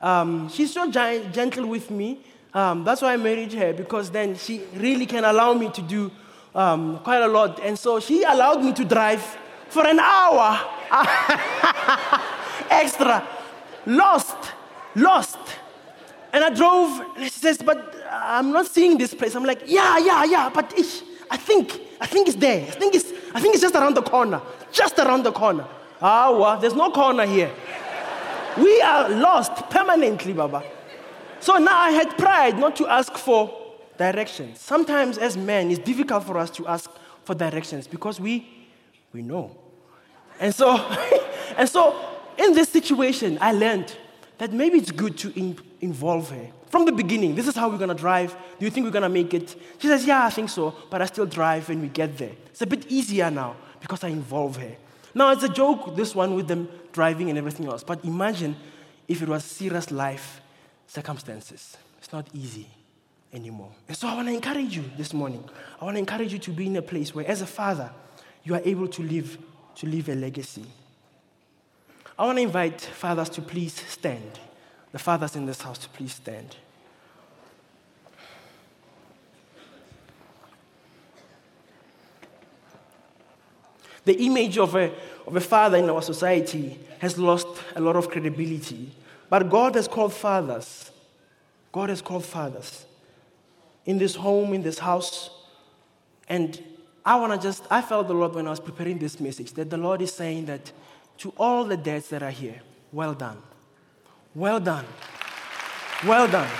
Um, 0.00 0.48
she's 0.48 0.72
so 0.72 0.90
gentle 0.90 1.66
with 1.66 1.90
me. 1.90 2.24
Um, 2.54 2.84
that's 2.84 3.02
why 3.02 3.12
I 3.12 3.16
married 3.16 3.52
her 3.52 3.72
because 3.72 4.10
then 4.10 4.36
she 4.36 4.62
really 4.74 5.06
can 5.06 5.24
allow 5.24 5.52
me 5.54 5.70
to 5.70 5.82
do 5.82 6.10
um, 6.54 6.98
quite 7.00 7.22
a 7.22 7.28
lot. 7.28 7.60
And 7.60 7.78
so 7.78 8.00
she 8.00 8.22
allowed 8.22 8.62
me 8.62 8.72
to 8.74 8.84
drive 8.84 9.22
for 9.68 9.86
an 9.86 9.98
hour 10.00 10.60
extra. 12.70 13.26
Lost 13.86 14.36
lost. 14.94 15.38
And 16.32 16.44
I 16.44 16.50
drove, 16.50 17.00
and 17.16 17.24
she 17.24 17.30
says, 17.30 17.58
But 17.58 17.94
I'm 18.10 18.52
not 18.52 18.66
seeing 18.66 18.98
this 18.98 19.14
place. 19.14 19.34
I'm 19.34 19.44
like, 19.44 19.62
Yeah, 19.66 19.98
yeah, 19.98 20.24
yeah, 20.24 20.50
but 20.52 20.78
ish, 20.78 21.02
I 21.30 21.36
think, 21.36 21.80
I 22.00 22.06
think 22.06 22.28
it's 22.28 22.36
there. 22.36 22.62
I 22.66 22.70
think 22.70 22.94
it's, 22.94 23.10
I 23.34 23.40
think 23.40 23.54
it's 23.54 23.62
just 23.62 23.74
around 23.74 23.94
the 23.94 24.02
corner. 24.02 24.42
Just 24.72 24.98
around 24.98 25.22
the 25.22 25.32
corner. 25.32 25.66
Ah, 26.02 26.36
well, 26.36 26.58
there's 26.58 26.74
no 26.74 26.90
corner 26.90 27.24
here. 27.24 27.50
We 28.58 28.80
are 28.82 29.08
lost 29.08 29.70
permanently, 29.70 30.32
Baba. 30.32 30.64
So 31.38 31.56
now 31.56 31.80
I 31.80 31.90
had 31.90 32.18
pride 32.18 32.58
not 32.58 32.74
to 32.76 32.88
ask 32.88 33.12
for 33.14 33.56
directions. 33.96 34.60
Sometimes, 34.60 35.18
as 35.18 35.36
men, 35.36 35.70
it's 35.70 35.78
difficult 35.78 36.24
for 36.24 36.36
us 36.36 36.50
to 36.50 36.66
ask 36.66 36.90
for 37.24 37.34
directions 37.34 37.86
because 37.86 38.18
we, 38.18 38.46
we 39.12 39.22
know. 39.22 39.56
And 40.40 40.54
so, 40.54 40.76
and 41.56 41.68
so, 41.68 41.96
in 42.36 42.54
this 42.54 42.70
situation, 42.70 43.38
I 43.40 43.52
learned 43.52 43.96
that 44.38 44.52
maybe 44.52 44.78
it's 44.78 44.90
good 44.90 45.16
to 45.18 45.38
in, 45.38 45.58
involve 45.80 46.30
her 46.30 46.50
from 46.70 46.86
the 46.86 46.92
beginning. 46.92 47.34
This 47.34 47.46
is 47.46 47.56
how 47.56 47.68
we're 47.68 47.78
gonna 47.78 47.94
drive. 47.94 48.34
Do 48.58 48.64
you 48.64 48.70
think 48.70 48.84
we're 48.84 48.92
gonna 48.92 49.08
make 49.08 49.34
it? 49.34 49.54
She 49.78 49.88
says, 49.88 50.06
Yeah, 50.06 50.24
I 50.24 50.30
think 50.30 50.48
so, 50.48 50.74
but 50.88 51.02
I 51.02 51.06
still 51.06 51.26
drive 51.26 51.68
when 51.68 51.82
we 51.82 51.88
get 51.88 52.16
there. 52.16 52.32
It's 52.46 52.62
a 52.62 52.66
bit 52.66 52.86
easier 52.88 53.30
now 53.30 53.56
because 53.80 54.02
I 54.04 54.08
involve 54.08 54.56
her. 54.56 54.76
Now, 55.14 55.32
it's 55.32 55.42
a 55.42 55.48
joke, 55.48 55.96
this 55.96 56.14
one 56.14 56.34
with 56.34 56.46
them 56.46 56.68
driving 56.92 57.28
and 57.28 57.38
everything 57.38 57.66
else, 57.66 57.82
but 57.82 58.04
imagine 58.04 58.56
if 59.08 59.20
it 59.20 59.28
was 59.28 59.44
serious 59.44 59.90
life 59.90 60.40
circumstances. 60.86 61.76
It's 61.98 62.12
not 62.12 62.28
easy 62.32 62.68
anymore. 63.32 63.72
And 63.88 63.96
so 63.96 64.08
I 64.08 64.14
want 64.14 64.28
to 64.28 64.34
encourage 64.34 64.76
you 64.76 64.84
this 64.96 65.12
morning. 65.12 65.44
I 65.80 65.84
want 65.84 65.96
to 65.96 65.98
encourage 65.98 66.32
you 66.32 66.38
to 66.38 66.50
be 66.50 66.66
in 66.66 66.76
a 66.76 66.82
place 66.82 67.14
where, 67.14 67.26
as 67.26 67.42
a 67.42 67.46
father, 67.46 67.90
you 68.44 68.54
are 68.54 68.62
able 68.64 68.88
to 68.88 69.02
live, 69.02 69.38
to 69.76 69.86
leave 69.86 70.08
a 70.08 70.14
legacy. 70.14 70.64
I 72.18 72.24
want 72.24 72.38
to 72.38 72.42
invite 72.42 72.80
fathers 72.80 73.28
to 73.30 73.42
please 73.42 73.74
stand. 73.88 74.38
The 74.92 74.98
fathers 74.98 75.36
in 75.36 75.46
this 75.46 75.62
house 75.62 75.86
please 75.86 76.14
stand. 76.14 76.56
The 84.04 84.14
image 84.24 84.58
of 84.58 84.74
a, 84.74 84.92
of 85.26 85.36
a 85.36 85.40
father 85.40 85.76
in 85.76 85.88
our 85.90 86.02
society 86.02 86.78
has 86.98 87.18
lost 87.18 87.46
a 87.76 87.80
lot 87.80 87.96
of 87.96 88.10
credibility. 88.10 88.92
But 89.28 89.48
God 89.48 89.74
has 89.74 89.86
called 89.86 90.12
fathers. 90.12 90.90
God 91.70 91.90
has 91.90 92.02
called 92.02 92.24
fathers 92.24 92.86
in 93.86 93.98
this 93.98 94.14
home, 94.16 94.54
in 94.54 94.62
this 94.62 94.78
house. 94.78 95.30
And 96.28 96.60
I 97.04 97.16
want 97.16 97.32
to 97.32 97.46
just, 97.46 97.64
I 97.70 97.82
felt 97.82 98.08
the 98.08 98.14
Lord 98.14 98.34
when 98.34 98.46
I 98.46 98.50
was 98.50 98.60
preparing 98.60 98.98
this 98.98 99.20
message 99.20 99.52
that 99.52 99.70
the 99.70 99.76
Lord 99.76 100.02
is 100.02 100.12
saying 100.12 100.46
that 100.46 100.72
to 101.18 101.32
all 101.36 101.64
the 101.64 101.76
dads 101.76 102.08
that 102.08 102.22
are 102.22 102.30
here, 102.30 102.60
well 102.92 103.14
done. 103.14 103.38
Well 104.34 104.60
done. 104.60 104.86
Well 106.06 106.28
done. 106.28 106.50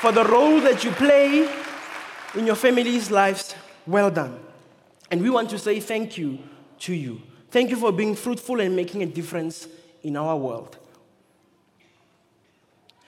For 0.00 0.12
the 0.12 0.24
role 0.24 0.60
that 0.60 0.84
you 0.84 0.90
play 0.90 1.48
in 2.34 2.46
your 2.46 2.56
family's 2.56 3.10
lives, 3.10 3.54
well 3.86 4.10
done. 4.10 4.38
And 5.10 5.22
we 5.22 5.30
want 5.30 5.50
to 5.50 5.58
say 5.58 5.80
thank 5.80 6.18
you 6.18 6.38
to 6.80 6.94
you. 6.94 7.22
Thank 7.50 7.70
you 7.70 7.76
for 7.76 7.92
being 7.92 8.14
fruitful 8.14 8.60
and 8.60 8.76
making 8.76 9.02
a 9.02 9.06
difference 9.06 9.68
in 10.02 10.16
our 10.16 10.36
world. 10.36 10.76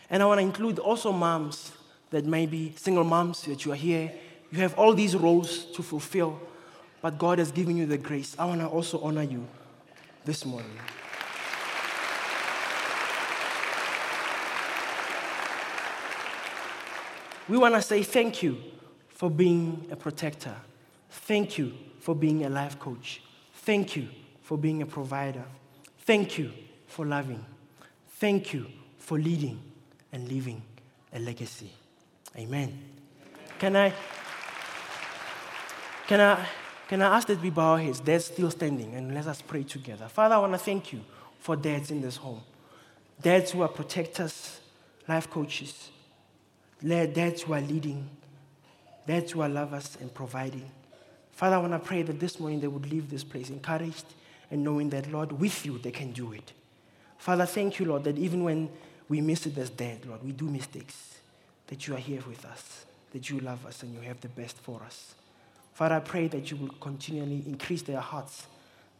And 0.08 0.22
I 0.22 0.26
want 0.26 0.38
to 0.38 0.46
include 0.46 0.78
also 0.78 1.12
moms 1.12 1.72
that 2.10 2.24
may 2.24 2.46
be 2.46 2.72
single 2.76 3.04
moms 3.04 3.42
that 3.42 3.64
you 3.64 3.72
are 3.72 3.76
here. 3.76 4.12
You 4.50 4.58
have 4.60 4.78
all 4.78 4.94
these 4.94 5.16
roles 5.16 5.64
to 5.72 5.82
fulfill, 5.82 6.40
but 7.02 7.18
God 7.18 7.38
has 7.40 7.50
given 7.50 7.76
you 7.76 7.86
the 7.86 7.98
grace. 7.98 8.36
I 8.38 8.46
want 8.46 8.60
to 8.60 8.68
also 8.68 9.00
honor 9.00 9.24
you 9.24 9.46
this 10.24 10.44
morning. 10.46 10.70
We 17.48 17.58
want 17.58 17.74
to 17.74 17.82
say 17.82 18.02
thank 18.02 18.42
you 18.42 18.58
for 19.08 19.30
being 19.30 19.86
a 19.90 19.96
protector. 19.96 20.54
Thank 21.10 21.58
you 21.58 21.72
for 22.00 22.14
being 22.14 22.44
a 22.44 22.48
life 22.48 22.78
coach. 22.78 23.22
Thank 23.54 23.96
you 23.96 24.08
for 24.42 24.58
being 24.58 24.82
a 24.82 24.86
provider. 24.86 25.44
Thank 26.00 26.38
you 26.38 26.52
for 26.86 27.06
loving. 27.06 27.44
Thank 28.08 28.52
you 28.52 28.66
for 28.98 29.18
leading 29.18 29.60
and 30.12 30.28
leaving 30.28 30.62
a 31.12 31.18
legacy. 31.18 31.70
Amen. 32.36 32.78
Can 33.58 33.76
I, 33.76 33.92
can 36.06 36.20
I, 36.20 36.46
can 36.88 37.02
I 37.02 37.16
ask 37.16 37.28
that 37.28 37.40
we 37.40 37.50
bow 37.50 37.72
our 37.72 37.78
heads? 37.78 38.00
Dads 38.00 38.26
still 38.26 38.50
standing, 38.50 38.94
and 38.94 39.14
let 39.14 39.26
us 39.26 39.40
pray 39.40 39.62
together. 39.62 40.08
Father, 40.08 40.34
I 40.34 40.38
want 40.38 40.52
to 40.52 40.58
thank 40.58 40.92
you 40.92 41.00
for 41.38 41.56
dads 41.56 41.90
in 41.90 42.00
this 42.00 42.16
home. 42.16 42.42
Dads 43.20 43.52
who 43.52 43.62
are 43.62 43.68
protectors, 43.68 44.60
life 45.08 45.30
coaches, 45.30 45.90
dads 46.82 47.42
who 47.42 47.54
are 47.54 47.60
leading, 47.60 48.08
dads 49.06 49.32
who 49.32 49.40
are 49.40 49.48
lovers 49.48 49.96
and 50.00 50.12
providing. 50.12 50.70
Father, 51.32 51.56
I 51.56 51.58
want 51.58 51.72
to 51.72 51.78
pray 51.78 52.02
that 52.02 52.18
this 52.18 52.40
morning 52.40 52.60
they 52.60 52.66
would 52.66 52.90
leave 52.90 53.10
this 53.10 53.24
place 53.24 53.50
encouraged 53.50 54.06
and 54.50 54.64
knowing 54.64 54.90
that, 54.90 55.10
Lord, 55.10 55.32
with 55.32 55.66
you 55.66 55.78
they 55.78 55.90
can 55.90 56.12
do 56.12 56.32
it. 56.32 56.52
Father, 57.18 57.46
thank 57.46 57.78
you, 57.78 57.86
Lord, 57.86 58.04
that 58.04 58.18
even 58.18 58.44
when 58.44 58.70
we 59.08 59.20
miss 59.20 59.46
it 59.46 59.56
as 59.58 59.70
dad, 59.70 60.04
Lord, 60.06 60.22
we 60.24 60.32
do 60.32 60.46
mistakes, 60.46 61.18
that 61.66 61.86
you 61.86 61.94
are 61.94 61.98
here 61.98 62.22
with 62.26 62.44
us, 62.44 62.86
that 63.12 63.30
you 63.30 63.40
love 63.40 63.64
us 63.66 63.82
and 63.82 63.94
you 63.94 64.00
have 64.00 64.20
the 64.20 64.28
best 64.28 64.58
for 64.58 64.82
us. 64.82 65.14
Father, 65.74 65.96
I 65.96 66.00
pray 66.00 66.28
that 66.28 66.50
you 66.50 66.56
will 66.56 66.74
continually 66.80 67.42
increase 67.46 67.82
their 67.82 68.00
hearts, 68.00 68.46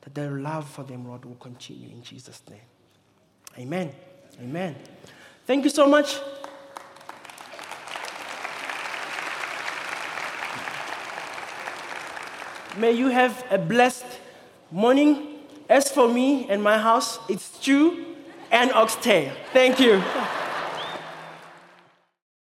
that 0.03 0.15
their 0.15 0.33
love 0.33 0.69
for 0.69 0.83
them, 0.83 1.07
Lord, 1.07 1.25
will 1.25 1.37
continue 1.37 1.89
in 1.89 2.03
Jesus' 2.03 2.43
name. 2.51 2.61
Amen. 3.59 3.93
Amen. 4.41 4.77
Thank 5.47 5.65
you 5.65 5.71
so 5.71 5.87
much. 5.87 6.19
May 12.77 12.93
you 12.93 13.09
have 13.09 13.43
a 13.51 13.57
blessed 13.57 14.05
morning. 14.71 15.39
As 15.69 15.91
for 15.91 16.09
me 16.09 16.47
and 16.49 16.63
my 16.63 16.79
house, 16.79 17.19
it's 17.29 17.45
stew 17.45 18.05
and 18.53 18.71
oxtail. 18.73 19.33
Thank 19.53 19.81
you. 19.81 20.03